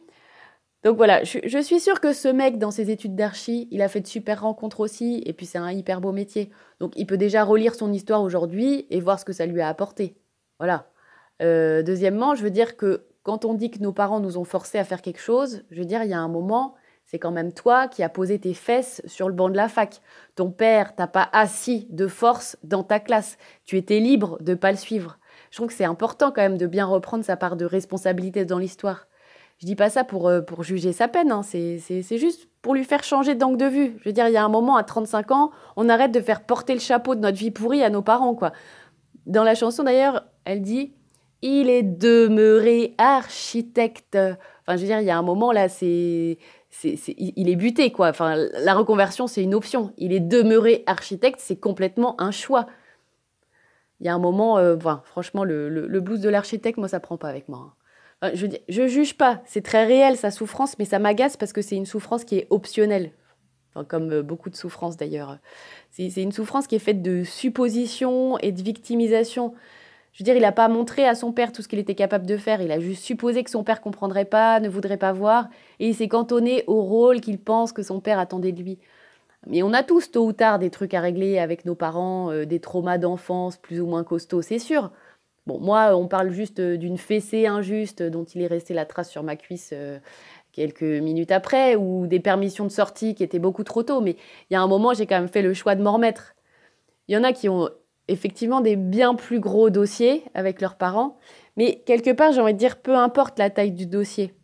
Donc 0.83 0.97
voilà, 0.97 1.23
je, 1.23 1.63
suis 1.63 1.79
sûre 1.79 2.01
que 2.01 2.13
ce 2.13 2.27
mec, 2.27 2.59
dans 2.59 2.73
ses 2.73 2.91
études 2.91 3.15
d'archi, 3.15 3.69
il 3.71 3.83
a 3.83 3.89
fait 3.89 4.01
de 4.01 4.09
super 4.09 4.41
rencontres 4.41 4.81
aussi, 4.81 5.23
et 5.27 5.33
puis 5.33 5.47
c'est 5.47 5.59
un 5.59 5.71
hyper 5.71 6.01
beau 6.01 6.11
métier. 6.11 6.51
Donc 6.81 6.95
il 6.97 7.07
peut 7.07 7.17
déjà 7.17 7.45
relire 7.45 7.77
son 7.77 7.93
histoire 7.93 8.21
aujourd'hui 8.21 8.89
et 8.91 8.99
voir 8.99 9.21
ce 9.21 9.25
que 9.25 9.33
ça 9.33 9.47
lui 9.47 9.61
a 9.61 9.69
apporté. 9.69 10.17
Voilà. 10.59 10.91
Euh, 11.41 11.85
deuxièmement, 11.85 12.35
je 12.35 12.43
veux 12.43 12.51
dire 12.51 12.77
que 12.77 13.05
quand 13.29 13.45
on 13.45 13.53
dit 13.53 13.71
que 13.71 13.81
nos 13.81 13.93
parents 13.93 14.21
nous 14.21 14.39
ont 14.39 14.45
forcés 14.45 14.79
à 14.79 14.85
faire 14.85 15.03
quelque 15.03 15.21
chose, 15.21 15.63
je 15.71 15.81
veux 15.81 15.85
dire, 15.85 16.03
il 16.03 16.09
y 16.09 16.15
a 16.15 16.19
un 16.19 16.29
moment, 16.29 16.77
c'est 17.05 17.19
quand 17.19 17.31
même 17.31 17.53
toi 17.53 17.87
qui 17.87 18.03
as 18.03 18.09
posé 18.09 18.39
tes 18.39 18.55
fesses 18.55 19.03
sur 19.05 19.29
le 19.29 19.35
banc 19.35 19.51
de 19.51 19.55
la 19.55 19.69
fac. 19.69 20.01
Ton 20.35 20.51
père 20.51 20.95
t'a 20.95 21.07
pas 21.07 21.29
assis 21.35 21.87
de 21.91 22.07
force 22.07 22.57
dans 22.63 22.83
ta 22.83 23.01
classe. 23.01 23.37
Tu 23.67 23.77
étais 23.77 24.01
libre 24.01 24.39
de 24.41 24.55
pas 24.55 24.71
le 24.71 24.79
suivre. 24.79 25.19
Je 25.51 25.59
trouve 25.59 25.69
que 25.69 25.75
c'est 25.75 25.85
important 25.85 26.33
quand 26.33 26.41
même 26.41 26.57
de 26.57 26.67
bien 26.67 26.87
reprendre 26.87 27.23
sa 27.23 27.37
part 27.37 27.57
de 27.57 27.67
responsabilité 27.67 28.47
dans 28.47 28.59
l'histoire. 28.59 29.09
Je 29.59 29.67
dis 29.67 29.77
pas 29.77 29.91
ça 29.91 30.05
pour, 30.05 30.27
euh, 30.27 30.41
pour 30.41 30.63
juger 30.63 30.95
sa 30.95 31.07
peine, 31.07 31.31
hein. 31.31 31.43
c'est 31.43 32.03
juste 32.17 32.49
pour 32.63 32.75
lui 32.75 32.85
faire 32.85 33.05
changer 33.05 33.35
d'angle 33.35 33.59
de 33.59 33.67
vue. 33.67 33.97
Je 33.99 34.09
veux 34.09 34.15
dire, 34.15 34.29
il 34.29 34.33
y 34.33 34.39
a 34.39 34.45
un 34.45 34.49
moment, 34.49 34.77
à 34.77 34.85
35 34.85 35.33
ans, 35.33 35.51
on 35.77 35.91
arrête 35.91 36.13
de 36.13 36.21
faire 36.23 36.47
porter 36.47 36.73
le 36.73 36.81
chapeau 36.81 37.15
de 37.15 37.21
notre 37.21 37.37
vie 37.37 37.51
pourrie 37.51 37.83
à 37.83 37.91
nos 37.91 38.01
parents, 38.01 38.35
quoi. 38.35 38.53
Dans 39.27 39.45
la 39.45 39.55
chanson, 39.55 39.83
d'ailleurs, 39.83 40.25
elle 40.47 40.63
dit 40.63 40.95
«Il 41.43 41.71
est 41.71 41.83
demeuré 41.83 42.95
architecte». 42.99 44.17
Enfin, 44.67 44.77
je 44.77 44.83
veux 44.83 44.89
dire, 44.89 45.01
il 45.01 45.07
y 45.07 45.11
a 45.11 45.19
un 45.19 45.23
moment, 45.23 45.51
là, 45.53 45.69
c'est... 45.69 46.39
il 46.85 47.49
est 47.49 47.57
buté, 47.57 47.91
quoi. 47.91 48.09
Enfin, 48.09 48.37
la 48.37 48.75
reconversion, 48.75 49.27
c'est 49.27 49.43
une 49.43 49.55
option. 49.55 49.93
Il 49.97 50.13
est 50.13 50.21
demeuré 50.21 50.83
architecte, 50.87 51.41
c'est 51.41 51.57
complètement 51.57 52.21
un 52.21 52.31
choix. 52.31 52.67
Il 54.01 54.07
y 54.07 54.11
a 54.11 54.15
un 54.15 54.19
moment, 54.19 54.59
euh, 54.59 54.77
franchement, 55.05 55.45
le, 55.45 55.69
le, 55.69 56.01
blues 56.01 56.21
de 56.21 56.29
l'architecte, 56.29 56.79
moi, 56.79 56.89
ça 56.89 57.01
prend 57.01 57.17
pas 57.17 57.29
avec 57.29 57.49
moi. 57.49 57.75
Hein 58.23 58.31
je, 58.35 58.47
je 58.69 58.87
juge 58.87 59.17
pas, 59.17 59.43
c'est 59.45 59.63
très 59.63 59.87
réel 59.87 60.17
sa 60.17 60.31
souffrance, 60.31 60.79
mais 60.79 60.85
ça 60.85 60.99
m'agace 60.99 61.37
parce 61.37 61.53
que 61.53 61.63
c'est 61.63 61.77
une 61.77 61.87
souffrance 61.87 62.25
qui 62.25 62.37
est 62.37 62.47
optionnelle. 62.51 63.13
comme 63.89 64.13
euh, 64.13 64.23
beaucoup 64.23 64.51
de 64.51 64.57
souffrances 64.57 64.97
d'ailleurs. 64.97 65.39
C'est 65.91 66.23
une 66.23 66.33
souffrance 66.33 66.67
qui 66.67 66.77
est 66.77 66.81
faite 66.81 67.03
de 67.03 67.25
suppositions 67.25 68.39
et 68.39 68.53
de 68.53 68.63
victimisation. 68.63 69.55
Je 70.19 70.25
veux 70.25 70.25
dire, 70.25 70.35
il 70.35 70.43
n'a 70.43 70.51
pas 70.51 70.67
montré 70.67 71.07
à 71.07 71.15
son 71.15 71.31
père 71.31 71.53
tout 71.53 71.63
ce 71.63 71.69
qu'il 71.69 71.79
était 71.79 71.95
capable 71.95 72.27
de 72.27 72.37
faire. 72.37 72.61
Il 72.61 72.73
a 72.73 72.81
juste 72.81 73.05
supposé 73.05 73.45
que 73.45 73.51
son 73.51 73.63
père 73.63 73.81
comprendrait 73.81 74.25
pas, 74.25 74.59
ne 74.59 74.69
voudrait 74.69 74.97
pas 74.97 75.13
voir, 75.13 75.47
et 75.79 75.87
il 75.87 75.95
s'est 75.95 76.09
cantonné 76.09 76.65
au 76.67 76.83
rôle 76.83 77.21
qu'il 77.21 77.39
pense 77.39 77.73
que 77.73 77.85
son 77.85 78.01
père 78.01 78.19
attendait 78.19 78.51
de 78.51 78.61
lui. 78.61 78.81
Mais 79.47 79.63
on 79.63 79.73
a 79.73 79.85
tous 79.85 80.11
tôt 80.11 80.27
ou 80.27 80.33
tard 80.33 80.59
des 80.59 80.71
trucs 80.71 80.93
à 80.93 81.01
régler 81.01 81.39
avec 81.39 81.65
nos 81.65 81.77
parents, 81.77 82.33
euh, 82.33 82.47
des 82.47 82.59
traumas 82.59 82.99
d'enfance 82.99 83.59
plus 83.59 83.81
ou 83.81 83.87
moins 83.87 84.03
costauds, 84.03 84.43
c'est 84.43 84.59
sûr. 84.59 84.91
Bon, 85.47 85.61
moi, 85.61 85.95
on 85.97 86.09
parle 86.09 86.31
juste 86.31 86.59
euh, 86.59 86.77
d'une 86.77 86.99
fessée 86.99 87.47
injuste 87.47 88.03
dont 88.03 88.25
il 88.25 88.43
est 88.43 88.49
resté 88.49 88.75
la 88.75 88.87
trace 88.87 89.11
sur 89.11 89.23
ma 89.23 89.37
cuisse 89.37 89.71
euh, 89.73 90.01
quelques 90.51 90.83
minutes 90.83 91.31
après, 91.31 91.77
ou 91.77 92.09
des 92.09 92.19
permissions 92.19 92.65
de 92.65 92.73
sortie 92.73 93.15
qui 93.15 93.23
étaient 93.23 93.39
beaucoup 93.39 93.63
trop 93.63 93.85
tôt. 93.85 94.01
Mais 94.01 94.17
il 94.51 94.55
y 94.55 94.57
a 94.57 94.61
un 94.61 94.67
moment, 94.67 94.95
j'ai 94.95 95.07
quand 95.07 95.21
même 95.21 95.29
fait 95.29 95.43
le 95.43 95.55
choix 95.55 95.77
de 95.77 95.83
m'en 95.83 95.93
remettre. 95.93 96.35
Il 97.07 97.15
y 97.15 97.17
en 97.17 97.23
a 97.23 97.33
qui 97.33 97.49
ont 97.49 97.71
effectivement 98.09 98.61
des 98.61 98.77
bien 98.77 99.15
plus 99.15 99.41
gros 99.41 99.71
dossiers 99.71 100.25
avec 100.35 100.61
leurs 100.61 100.77
parents, 100.77 101.19
mais 101.57 101.83
quelque 101.87 102.11
part, 102.11 102.33
j'ai 102.33 102.41
envie 102.41 102.55
de 102.55 102.59
dire, 102.59 102.77
peu 102.81 102.97
importe 102.97 103.39
la 103.39 103.51
taille 103.51 103.73
du 103.73 103.87
dossier. 103.87 104.35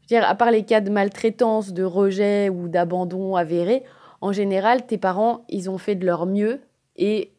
Je 0.00 0.14
veux 0.14 0.20
dire, 0.20 0.28
à 0.28 0.34
part 0.34 0.50
les 0.50 0.64
cas 0.64 0.80
de 0.80 0.90
maltraitance, 0.90 1.72
de 1.72 1.82
rejet 1.82 2.48
ou 2.48 2.68
d'abandon 2.68 3.36
avéré, 3.36 3.82
en 4.20 4.32
général, 4.32 4.86
tes 4.86 4.98
parents, 4.98 5.44
ils 5.48 5.68
ont 5.70 5.78
fait 5.78 5.94
de 5.94 6.06
leur 6.06 6.26
mieux 6.26 6.60
et 6.96 7.32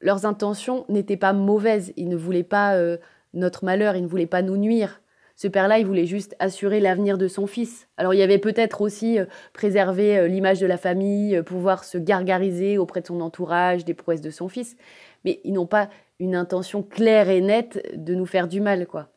leurs 0.00 0.26
intentions 0.26 0.84
n'étaient 0.88 1.16
pas 1.16 1.32
mauvaises. 1.32 1.92
Ils 1.96 2.08
ne 2.08 2.16
voulaient 2.16 2.42
pas 2.42 2.74
euh, 2.74 2.96
notre 3.34 3.64
malheur, 3.64 3.96
ils 3.96 4.02
ne 4.02 4.08
voulaient 4.08 4.26
pas 4.26 4.42
nous 4.42 4.56
nuire. 4.56 5.00
Ce 5.36 5.48
père-là, 5.48 5.78
il 5.78 5.86
voulait 5.86 6.06
juste 6.06 6.36
assurer 6.38 6.78
l'avenir 6.78 7.18
de 7.18 7.26
son 7.26 7.46
fils. 7.46 7.88
Alors 7.96 8.14
il 8.14 8.18
y 8.18 8.22
avait 8.22 8.38
peut-être 8.38 8.80
aussi 8.80 9.18
euh, 9.18 9.24
préserver 9.52 10.18
euh, 10.18 10.28
l'image 10.28 10.60
de 10.60 10.66
la 10.66 10.76
famille, 10.76 11.42
pouvoir 11.42 11.84
se 11.84 11.98
gargariser 11.98 12.78
auprès 12.78 13.00
de 13.00 13.06
son 13.06 13.20
entourage 13.20 13.84
des 13.84 13.94
prouesses 13.94 14.20
de 14.20 14.30
son 14.30 14.48
fils. 14.48 14.76
Mais 15.24 15.40
ils 15.44 15.52
n'ont 15.52 15.66
pas 15.66 15.88
une 16.18 16.34
intention 16.34 16.82
claire 16.82 17.28
et 17.28 17.40
nette 17.40 17.82
de 17.94 18.14
nous 18.14 18.26
faire 18.26 18.48
du 18.48 18.60
mal, 18.60 18.86
quoi. 18.86 19.08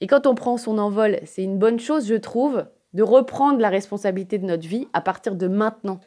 Et 0.00 0.06
quand 0.06 0.26
on 0.26 0.34
prend 0.34 0.56
son 0.56 0.78
envol, 0.78 1.18
c'est 1.24 1.42
une 1.42 1.58
bonne 1.58 1.78
chose, 1.78 2.06
je 2.06 2.14
trouve, 2.14 2.64
de 2.94 3.02
reprendre 3.02 3.60
la 3.60 3.68
responsabilité 3.68 4.38
de 4.38 4.46
notre 4.46 4.66
vie 4.66 4.88
à 4.92 5.00
partir 5.00 5.34
de 5.34 5.46
maintenant. 5.46 6.00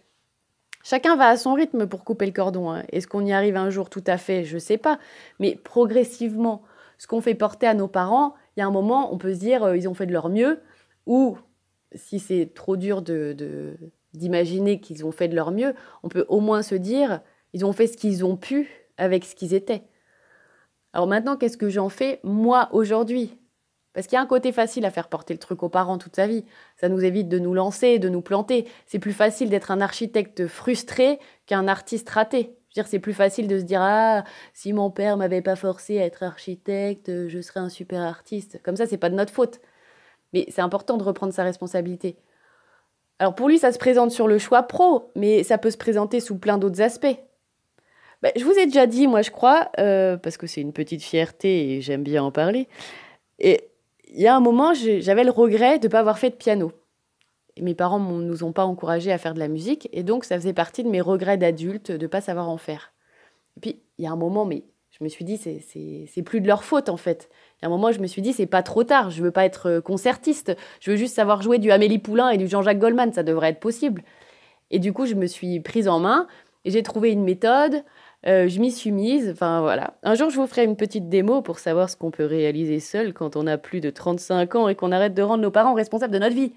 Chacun 0.84 1.16
va 1.16 1.28
à 1.28 1.38
son 1.38 1.54
rythme 1.54 1.88
pour 1.88 2.04
couper 2.04 2.26
le 2.26 2.34
cordon. 2.34 2.72
Hein. 2.72 2.84
Est-ce 2.92 3.08
qu'on 3.08 3.26
y 3.26 3.32
arrive 3.32 3.56
un 3.56 3.70
jour 3.70 3.90
tout 3.90 4.04
à 4.06 4.18
fait? 4.18 4.44
Je 4.44 4.56
ne 4.56 4.60
sais 4.60 4.78
pas. 4.78 5.00
Mais 5.40 5.56
progressivement, 5.56 6.64
ce 6.98 7.08
qu'on 7.08 7.22
fait 7.22 7.36
porter 7.36 7.68
à 7.68 7.74
nos 7.74 7.88
parents, 7.88 8.34
il 8.56 8.60
y 8.60 8.64
a 8.64 8.68
un 8.68 8.72
moment, 8.72 9.14
on 9.14 9.18
peut 9.18 9.34
se 9.34 9.40
dire, 9.40 9.64
euh, 9.64 9.78
ils 9.78 9.88
ont 9.88 9.94
fait 9.94 10.06
de 10.06 10.12
leur 10.12 10.30
mieux. 10.30 10.60
Ou, 11.06 11.38
si 11.96 12.20
c'est 12.20 12.52
trop 12.54 12.76
dur 12.76 13.02
d'imaginer 14.14 14.82
qu'ils 14.82 15.06
ont 15.06 15.12
fait 15.12 15.30
de 15.30 15.36
leur 15.36 15.52
mieux, 15.52 15.74
on 16.02 16.10
peut 16.10 16.26
au 16.28 16.42
moins 16.42 16.64
se 16.64 16.76
dire, 16.76 17.22
ils 17.54 17.66
ont 17.66 17.72
fait 17.72 17.88
ce 17.88 17.96
qu'ils 17.96 18.26
ont 18.26 18.36
pu 18.36 18.83
avec 18.98 19.26
ce 19.26 19.36
qu'ils 19.36 19.54
étaient. 19.54 19.84
Alors 20.94 21.08
maintenant, 21.08 21.38
qu'est-ce 21.38 21.58
que 21.58 21.70
j'en 21.70 21.90
fais 21.90 22.20
moi 22.24 22.70
aujourd'hui? 22.72 23.38
Parce 23.94 24.08
qu'il 24.08 24.16
y 24.16 24.20
a 24.20 24.22
un 24.22 24.28
côté 24.28 24.52
facile 24.52 24.86
à 24.86 24.92
faire 24.92 25.08
porter 25.08 25.34
le 25.34 25.40
truc 25.40 25.62
aux 25.62 25.70
parents 25.70 25.98
toute 25.98 26.16
sa 26.16 26.26
vie. 26.26 26.46
Ça 26.78 26.90
nous 26.90 27.04
évite 27.04 27.30
de 27.30 27.38
nous 27.38 27.54
lancer, 27.54 28.00
de 28.00 28.10
nous 28.10 28.22
planter. 28.22 28.68
C'est 28.88 29.00
plus 29.00 29.14
facile 29.14 29.50
d'être 29.50 29.70
un 29.70 29.82
architecte 29.82 30.48
frustré 30.48 31.20
qu'un 31.46 31.68
artiste 31.68 32.10
raté. 32.10 32.56
Dire, 32.74 32.88
c'est 32.88 33.00
plus 33.00 33.14
facile 33.14 33.48
de 33.48 33.60
se 33.60 33.64
dire 33.64 33.82
Ah, 33.84 34.24
si 34.54 34.74
mon 34.74 34.90
père 34.90 35.16
m'avait 35.16 35.44
pas 35.44 35.56
forcé 35.56 36.00
à 36.00 36.06
être 36.06 36.24
architecte, 36.24 37.28
je 37.28 37.42
serais 37.42 37.60
un 37.60 37.70
super 37.70 38.02
artiste. 38.02 38.60
Comme 38.64 38.76
ça, 38.76 38.88
c'est 38.88 38.98
pas 38.98 39.10
de 39.10 39.16
notre 39.16 39.32
faute. 39.32 39.60
Mais 40.34 40.48
c'est 40.50 40.62
important 40.62 40.98
de 40.98 41.04
reprendre 41.04 41.34
sa 41.34 41.44
responsabilité. 41.44 42.18
Alors 43.20 43.36
pour 43.36 43.48
lui, 43.48 43.60
ça 43.60 43.72
se 43.72 43.78
présente 43.78 44.12
sur 44.12 44.28
le 44.28 44.40
choix 44.40 44.64
pro, 44.64 45.12
mais 45.16 45.44
ça 45.44 45.60
peut 45.60 45.70
se 45.70 45.78
présenter 45.78 46.20
sous 46.20 46.40
plein 46.40 46.58
d'autres 46.58 46.82
aspects. 46.82 47.16
Ben, 48.24 48.32
je 48.38 48.46
vous 48.46 48.54
ai 48.54 48.66
déjà 48.66 48.88
dit, 48.88 49.06
moi 49.06 49.22
je 49.22 49.32
crois, 49.32 49.70
euh, 49.80 50.16
parce 50.16 50.38
que 50.38 50.48
c'est 50.48 50.62
une 50.62 50.72
petite 50.72 51.04
fierté 51.04 51.74
et 51.74 51.82
j'aime 51.82 52.04
bien 52.04 52.24
en 52.24 52.32
parler. 52.32 52.70
Et 53.40 53.70
il 54.08 54.22
y 54.22 54.28
a 54.28 54.36
un 54.36 54.40
moment, 54.40 54.74
j'avais 54.74 55.26
le 55.26 55.32
regret 55.32 55.78
de 55.78 55.88
ne 55.88 55.92
pas 55.92 56.00
avoir 56.00 56.18
fait 56.18 56.30
de 56.30 56.36
piano. 56.36 56.72
mes 57.60 57.76
parents 57.76 58.00
ne 58.00 58.24
nous 58.24 58.46
ont 58.46 58.54
pas 58.54 58.64
encouragés 58.64 59.12
à 59.12 59.18
faire 59.18 59.34
de 59.34 59.40
la 59.40 59.50
musique, 59.50 59.90
et 59.92 60.04
donc 60.04 60.24
ça 60.24 60.38
faisait 60.38 60.54
partie 60.54 60.86
de 60.86 60.90
mes 60.90 61.02
regrets 61.02 61.38
d'adulte 61.38 61.92
de 61.92 62.02
ne 62.02 62.08
pas 62.08 62.22
savoir 62.22 62.48
en 62.48 62.56
faire. 62.58 62.94
Et 63.58 63.60
puis, 63.60 63.82
il 63.98 64.06
y 64.06 64.08
a 64.08 64.12
un 64.12 64.16
moment, 64.16 64.46
mais 64.46 64.64
je 64.92 65.04
me 65.04 65.10
suis 65.10 65.26
dit, 65.26 65.38
c'est 65.38 66.22
plus 66.22 66.40
de 66.40 66.48
leur 66.48 66.64
faute 66.64 66.88
en 66.88 66.96
fait. 66.96 67.30
Il 67.60 67.64
y 67.64 67.66
a 67.66 67.68
un 67.68 67.72
moment, 67.72 67.92
je 67.92 68.00
me 68.00 68.08
suis 68.08 68.22
dit, 68.22 68.32
c'est 68.32 68.46
pas 68.46 68.64
trop 68.64 68.86
tard, 68.86 69.10
je 69.10 69.22
veux 69.22 69.32
pas 69.32 69.44
être 69.44 69.82
concertiste, 69.82 70.56
je 70.80 70.92
veux 70.92 70.98
juste 70.98 71.16
savoir 71.16 71.42
jouer 71.42 71.60
du 71.60 71.72
Amélie 71.72 72.00
Poulain 72.00 72.30
et 72.30 72.38
du 72.38 72.48
Jean-Jacques 72.48 72.80
Goldman, 72.80 73.12
ça 73.12 73.24
devrait 73.24 73.50
être 73.50 73.60
possible. 73.60 74.02
Et 74.72 74.80
du 74.80 74.94
coup, 74.94 75.08
je 75.08 75.16
me 75.16 75.28
suis 75.28 75.60
prise 75.60 75.90
en 75.90 76.00
main 76.00 76.26
et 76.64 76.72
j'ai 76.72 76.84
trouvé 76.84 77.12
une 77.12 77.26
méthode. 77.26 77.84
Euh, 78.26 78.48
je 78.48 78.60
m'y 78.60 78.72
suis 78.72 78.92
mise. 78.92 79.30
Enfin 79.32 79.62
voilà. 79.62 79.96
Un 80.04 80.16
jour, 80.16 80.30
je 80.30 80.40
vous 80.40 80.48
ferai 80.48 80.64
une 80.64 80.76
petite 80.76 81.10
démo 81.10 81.42
pour 81.42 81.60
savoir 81.60 81.90
ce 81.90 81.98
qu'on 81.98 82.12
peut 82.12 82.26
réaliser 82.26 82.80
seul 82.80 83.14
quand 83.14 83.36
on 83.36 83.48
a 83.48 83.58
plus 83.58 83.82
de 83.82 83.90
35 83.90 84.56
ans 84.56 84.68
et 84.70 84.76
qu'on 84.76 84.92
arrête 84.92 85.14
de 85.14 85.22
rendre 85.22 85.44
nos 85.44 85.52
parents 85.52 85.74
responsables 85.74 86.14
de 86.14 86.20
notre 86.20 86.36
vie. 86.36 86.54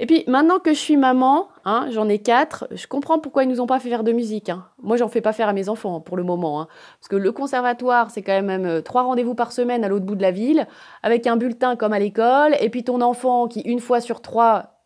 Et 0.00 0.06
puis 0.06 0.22
maintenant 0.28 0.60
que 0.60 0.72
je 0.72 0.78
suis 0.78 0.96
maman, 0.96 1.48
hein, 1.64 1.88
j'en 1.90 2.08
ai 2.08 2.20
quatre, 2.20 2.68
je 2.70 2.86
comprends 2.86 3.18
pourquoi 3.18 3.42
ils 3.42 3.48
nous 3.48 3.60
ont 3.60 3.66
pas 3.66 3.80
fait 3.80 3.88
faire 3.88 4.04
de 4.04 4.12
musique. 4.12 4.48
Hein. 4.48 4.64
Moi, 4.80 4.96
j'en 4.96 5.08
fais 5.08 5.20
pas 5.20 5.32
faire 5.32 5.48
à 5.48 5.52
mes 5.52 5.68
enfants 5.68 6.00
pour 6.00 6.16
le 6.16 6.22
moment, 6.22 6.60
hein. 6.60 6.68
parce 7.00 7.08
que 7.08 7.16
le 7.16 7.32
conservatoire, 7.32 8.12
c'est 8.12 8.22
quand 8.22 8.40
même 8.40 8.64
euh, 8.64 8.80
trois 8.80 9.02
rendez-vous 9.02 9.34
par 9.34 9.50
semaine 9.50 9.84
à 9.84 9.88
l'autre 9.88 10.06
bout 10.06 10.14
de 10.14 10.22
la 10.22 10.30
ville, 10.30 10.68
avec 11.02 11.26
un 11.26 11.36
bulletin 11.36 11.74
comme 11.74 11.92
à 11.92 11.98
l'école, 11.98 12.54
et 12.60 12.70
puis 12.70 12.84
ton 12.84 13.00
enfant 13.00 13.48
qui 13.48 13.60
une 13.62 13.80
fois 13.80 14.00
sur 14.00 14.22
trois 14.22 14.84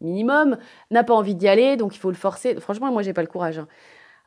minimum 0.00 0.56
n'a 0.90 1.04
pas 1.04 1.14
envie 1.14 1.34
d'y 1.34 1.48
aller, 1.48 1.76
donc 1.76 1.94
il 1.94 1.98
faut 1.98 2.10
le 2.10 2.16
forcer. 2.16 2.58
Franchement, 2.58 2.90
moi, 2.90 3.02
j'ai 3.02 3.12
pas 3.12 3.22
le 3.22 3.28
courage. 3.28 3.58
Hein. 3.58 3.68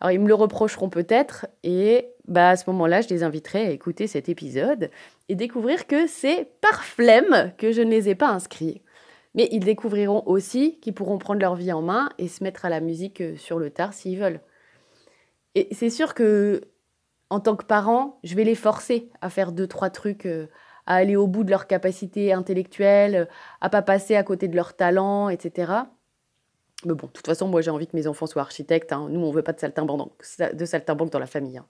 Alors 0.01 0.11
ils 0.11 0.19
me 0.19 0.27
le 0.27 0.33
reprocheront 0.33 0.89
peut-être, 0.89 1.47
et 1.63 2.09
bah 2.27 2.49
à 2.49 2.55
ce 2.55 2.69
moment-là, 2.69 3.01
je 3.01 3.09
les 3.09 3.23
inviterai 3.23 3.67
à 3.67 3.71
écouter 3.71 4.07
cet 4.07 4.29
épisode 4.29 4.89
et 5.27 5.35
découvrir 5.35 5.87
que 5.87 6.07
c'est 6.07 6.47
par 6.61 6.83
flemme 6.83 7.51
que 7.57 7.71
je 7.71 7.81
ne 7.81 7.89
les 7.89 8.09
ai 8.09 8.15
pas 8.15 8.29
inscrits. 8.29 8.81
Mais 9.35 9.49
ils 9.51 9.63
découvriront 9.63 10.23
aussi 10.25 10.79
qu'ils 10.79 10.93
pourront 10.93 11.17
prendre 11.17 11.41
leur 11.41 11.55
vie 11.55 11.71
en 11.71 11.81
main 11.81 12.09
et 12.17 12.27
se 12.27 12.43
mettre 12.43 12.65
à 12.65 12.69
la 12.69 12.79
musique 12.79 13.21
euh, 13.21 13.37
sur 13.37 13.59
le 13.59 13.69
tard 13.69 13.93
s'ils 13.93 14.17
veulent. 14.17 14.41
Et 15.55 15.67
c'est 15.71 15.89
sûr 15.89 16.13
que, 16.13 16.61
en 17.29 17.39
tant 17.39 17.55
que 17.55 17.65
parent, 17.65 18.19
je 18.23 18.35
vais 18.35 18.43
les 18.43 18.55
forcer 18.55 19.09
à 19.21 19.29
faire 19.29 19.51
deux, 19.51 19.67
trois 19.67 19.89
trucs, 19.89 20.25
euh, 20.25 20.47
à 20.85 20.95
aller 20.95 21.15
au 21.15 21.27
bout 21.27 21.43
de 21.43 21.51
leurs 21.51 21.67
capacités 21.67 22.33
intellectuelles, 22.33 23.27
à 23.61 23.69
pas 23.69 23.83
passer 23.83 24.15
à 24.15 24.23
côté 24.23 24.47
de 24.47 24.55
leurs 24.55 24.75
talents, 24.75 25.29
etc. 25.29 25.71
Mais 26.86 26.93
bon, 26.93 27.07
de 27.07 27.12
toute 27.12 27.25
façon, 27.25 27.48
moi 27.48 27.62
j'ai 27.62 27.71
envie 27.71 27.88
que 27.88 27.95
mes 27.95 28.07
enfants 28.07 28.25
soient 28.25 28.41
architectes. 28.41 28.93
Hein. 28.93 29.07
Nous, 29.09 29.19
on 29.19 29.31
veut 29.31 29.43
pas 29.43 29.53
de 29.53 29.59
saltimbanque 29.59 31.12
dans 31.12 31.19
la 31.19 31.27
famille. 31.27 31.57
Hein. 31.57 31.65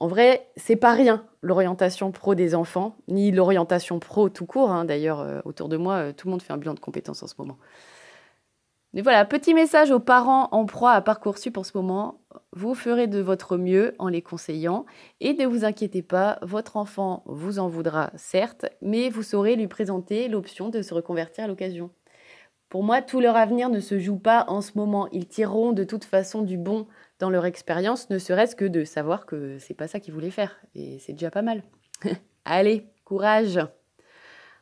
En 0.00 0.06
vrai, 0.06 0.50
c'est 0.56 0.76
pas 0.76 0.92
rien 0.92 1.24
l'orientation 1.40 2.12
pro 2.12 2.34
des 2.34 2.54
enfants, 2.54 2.96
ni 3.08 3.30
l'orientation 3.30 3.98
pro 3.98 4.28
tout 4.28 4.44
court. 4.44 4.70
Hein. 4.70 4.84
D'ailleurs, 4.84 5.20
euh, 5.20 5.40
autour 5.44 5.68
de 5.68 5.76
moi, 5.78 5.94
euh, 5.94 6.12
tout 6.12 6.26
le 6.26 6.32
monde 6.32 6.42
fait 6.42 6.52
un 6.52 6.58
bilan 6.58 6.74
de 6.74 6.80
compétences 6.80 7.22
en 7.22 7.26
ce 7.26 7.34
moment. 7.38 7.56
Mais 8.92 9.00
voilà, 9.00 9.24
petit 9.24 9.54
message 9.54 9.90
aux 9.90 10.00
parents 10.00 10.48
en 10.52 10.66
proie 10.66 10.92
à 10.92 11.00
Parcoursup 11.00 11.56
en 11.56 11.62
ce 11.62 11.72
moment. 11.74 12.20
Vous 12.52 12.74
ferez 12.74 13.06
de 13.06 13.20
votre 13.20 13.56
mieux 13.56 13.94
en 13.98 14.08
les 14.08 14.20
conseillant 14.20 14.84
et 15.20 15.32
ne 15.32 15.46
vous 15.46 15.64
inquiétez 15.64 16.02
pas, 16.02 16.38
votre 16.42 16.76
enfant 16.76 17.22
vous 17.24 17.58
en 17.58 17.68
voudra 17.68 18.10
certes, 18.16 18.66
mais 18.82 19.08
vous 19.08 19.22
saurez 19.22 19.56
lui 19.56 19.66
présenter 19.66 20.28
l'option 20.28 20.68
de 20.68 20.82
se 20.82 20.92
reconvertir 20.92 21.44
à 21.44 21.46
l'occasion. 21.46 21.90
Pour 22.72 22.84
moi, 22.84 23.02
tout 23.02 23.20
leur 23.20 23.36
avenir 23.36 23.68
ne 23.68 23.80
se 23.80 23.98
joue 23.98 24.16
pas 24.16 24.46
en 24.48 24.62
ce 24.62 24.70
moment. 24.76 25.06
Ils 25.12 25.28
tireront 25.28 25.72
de 25.72 25.84
toute 25.84 26.04
façon 26.04 26.40
du 26.40 26.56
bon 26.56 26.86
dans 27.18 27.28
leur 27.28 27.44
expérience, 27.44 28.08
ne 28.08 28.16
serait-ce 28.16 28.56
que 28.56 28.64
de 28.64 28.84
savoir 28.84 29.26
que 29.26 29.58
c'est 29.58 29.74
pas 29.74 29.88
ça 29.88 30.00
qu'ils 30.00 30.14
voulaient 30.14 30.30
faire. 30.30 30.58
Et 30.74 30.98
c'est 30.98 31.12
déjà 31.12 31.30
pas 31.30 31.42
mal. 31.42 31.64
Allez, 32.46 32.86
courage 33.04 33.60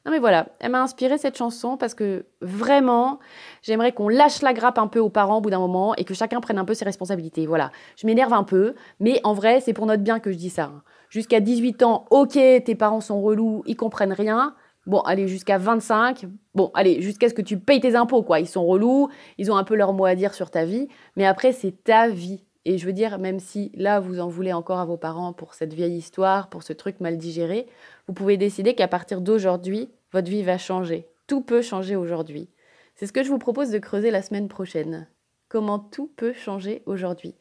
non 0.07 0.13
mais 0.13 0.19
voilà, 0.19 0.47
elle 0.61 0.71
m'a 0.71 0.81
inspiré 0.81 1.19
cette 1.19 1.37
chanson 1.37 1.77
parce 1.77 1.93
que 1.93 2.25
vraiment, 2.41 3.19
j'aimerais 3.61 3.93
qu'on 3.93 4.09
lâche 4.09 4.41
la 4.41 4.55
grappe 4.55 4.79
un 4.79 4.87
peu 4.87 4.99
aux 4.99 5.11
parents 5.11 5.37
au 5.37 5.41
bout 5.43 5.51
d'un 5.51 5.59
moment 5.59 5.95
et 5.97 6.05
que 6.05 6.15
chacun 6.15 6.41
prenne 6.41 6.57
un 6.57 6.65
peu 6.65 6.73
ses 6.73 6.87
responsabilités. 6.87 7.47
Voilà, 7.47 7.71
je 7.97 8.07
m'énerve 8.07 8.33
un 8.33 8.43
peu, 8.43 8.75
mais 8.99 9.21
en 9.25 9.35
vrai, 9.35 9.61
c'est 9.61 9.75
pour 9.75 9.85
notre 9.85 10.03
bien 10.03 10.19
que 10.19 10.33
je 10.33 10.39
dis 10.39 10.49
ça. 10.49 10.73
Hein. 10.75 10.83
Jusqu'à 11.11 11.41
18 11.41 11.83
ans, 11.83 12.07
ok, 12.09 12.33
tes 12.33 12.75
parents 12.75 13.03
sont 13.03 13.21
relous, 13.21 13.63
ils 13.67 13.77
comprennent 13.77 14.15
rien. 14.15 14.55
Bon, 14.91 15.03
allez, 15.03 15.29
jusqu'à 15.29 15.57
25, 15.57 16.27
bon, 16.57 16.73
allez, 16.75 17.01
jusqu'à 17.01 17.29
ce 17.29 17.35
que 17.35 17.43
tu 17.43 17.61
payes 17.61 17.79
tes 17.79 17.95
impôts, 17.95 18.25
quoi. 18.25 18.41
Ils 18.41 18.49
sont 18.49 18.67
relous, 18.67 19.09
ils 19.39 19.53
ont 19.53 19.57
un 19.57 19.63
peu 19.63 19.77
leur 19.77 19.93
mot 19.93 20.05
à 20.05 20.17
dire 20.17 20.35
sur 20.35 20.51
ta 20.51 20.65
vie, 20.65 20.89
mais 21.15 21.27
après, 21.27 21.53
c'est 21.53 21.85
ta 21.85 22.09
vie. 22.09 22.43
Et 22.65 22.77
je 22.77 22.87
veux 22.87 22.93
dire, 22.93 23.21
même 23.21 23.39
si 23.39 23.71
là, 23.77 24.01
vous 24.01 24.19
en 24.19 24.27
voulez 24.27 24.53
encore 24.53 24.81
à 24.81 24.85
vos 24.85 24.97
parents 24.97 25.33
pour 25.33 25.55
cette 25.55 25.75
vieille 25.75 25.97
histoire, 25.97 26.49
pour 26.49 26.65
ce 26.65 26.73
truc 26.73 26.99
mal 26.99 27.19
digéré, 27.19 27.69
vous 28.09 28.15
pouvez 28.15 28.37
décider 28.37 28.75
qu'à 28.75 28.89
partir 28.89 29.21
d'aujourd'hui, 29.21 29.91
votre 30.11 30.29
vie 30.29 30.43
va 30.43 30.59
changer. 30.59 31.07
Tout 31.29 31.41
peut 31.41 31.63
changer 31.63 31.95
aujourd'hui. 31.95 32.49
C'est 32.97 33.07
ce 33.07 33.13
que 33.13 33.23
je 33.23 33.29
vous 33.29 33.39
propose 33.39 33.71
de 33.71 33.79
creuser 33.79 34.11
la 34.11 34.23
semaine 34.23 34.49
prochaine. 34.49 35.07
Comment 35.49 35.79
tout 35.79 36.11
peut 36.17 36.33
changer 36.33 36.83
aujourd'hui. 36.87 37.37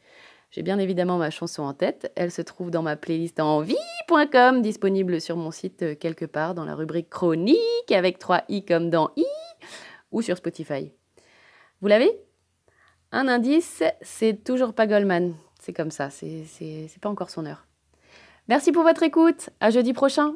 J'ai 0.52 0.64
bien 0.64 0.80
évidemment 0.80 1.18
ma 1.18 1.30
chanson 1.30 1.64
en 1.64 1.74
tête. 1.74 2.12
Elle 2.16 2.32
se 2.32 2.42
trouve 2.42 2.72
dans 2.72 2.82
ma 2.82 2.96
playlist 2.96 3.40
en 3.40 3.62
vie.com, 3.62 4.62
disponible 4.62 5.22
sur 5.22 5.38
mon 5.38 5.52
site 5.52 5.84
euh, 5.84 5.96
quelque 5.96 6.26
part 6.26 6.56
dans 6.56 6.66
la 6.66 6.74
rubrique 6.74 7.10
chronique 7.10 7.92
avec 7.92 8.18
3 8.18 8.44
i 8.50 8.66
comme 8.66 8.90
dans 8.90 9.12
i 9.16 9.26
ou 10.12 10.22
sur 10.22 10.38
Spotify. 10.38 10.92
Vous 11.82 11.88
l'avez? 11.88 12.12
Un 13.12 13.28
indice, 13.28 13.84
c'est 14.02 14.44
toujours 14.44 14.74
pas 14.74 14.88
Goldman. 14.88 15.36
C'est 15.60 15.74
comme 15.74 15.92
ça, 15.92 16.10
c'est 16.10 16.46
pas 17.02 17.10
encore 17.10 17.30
son 17.30 17.46
heure. 17.46 17.66
Merci 18.48 18.72
pour 18.72 18.84
votre 18.84 19.04
écoute. 19.04 19.50
À 19.60 19.70
jeudi 19.70 19.94
prochain. 19.94 20.34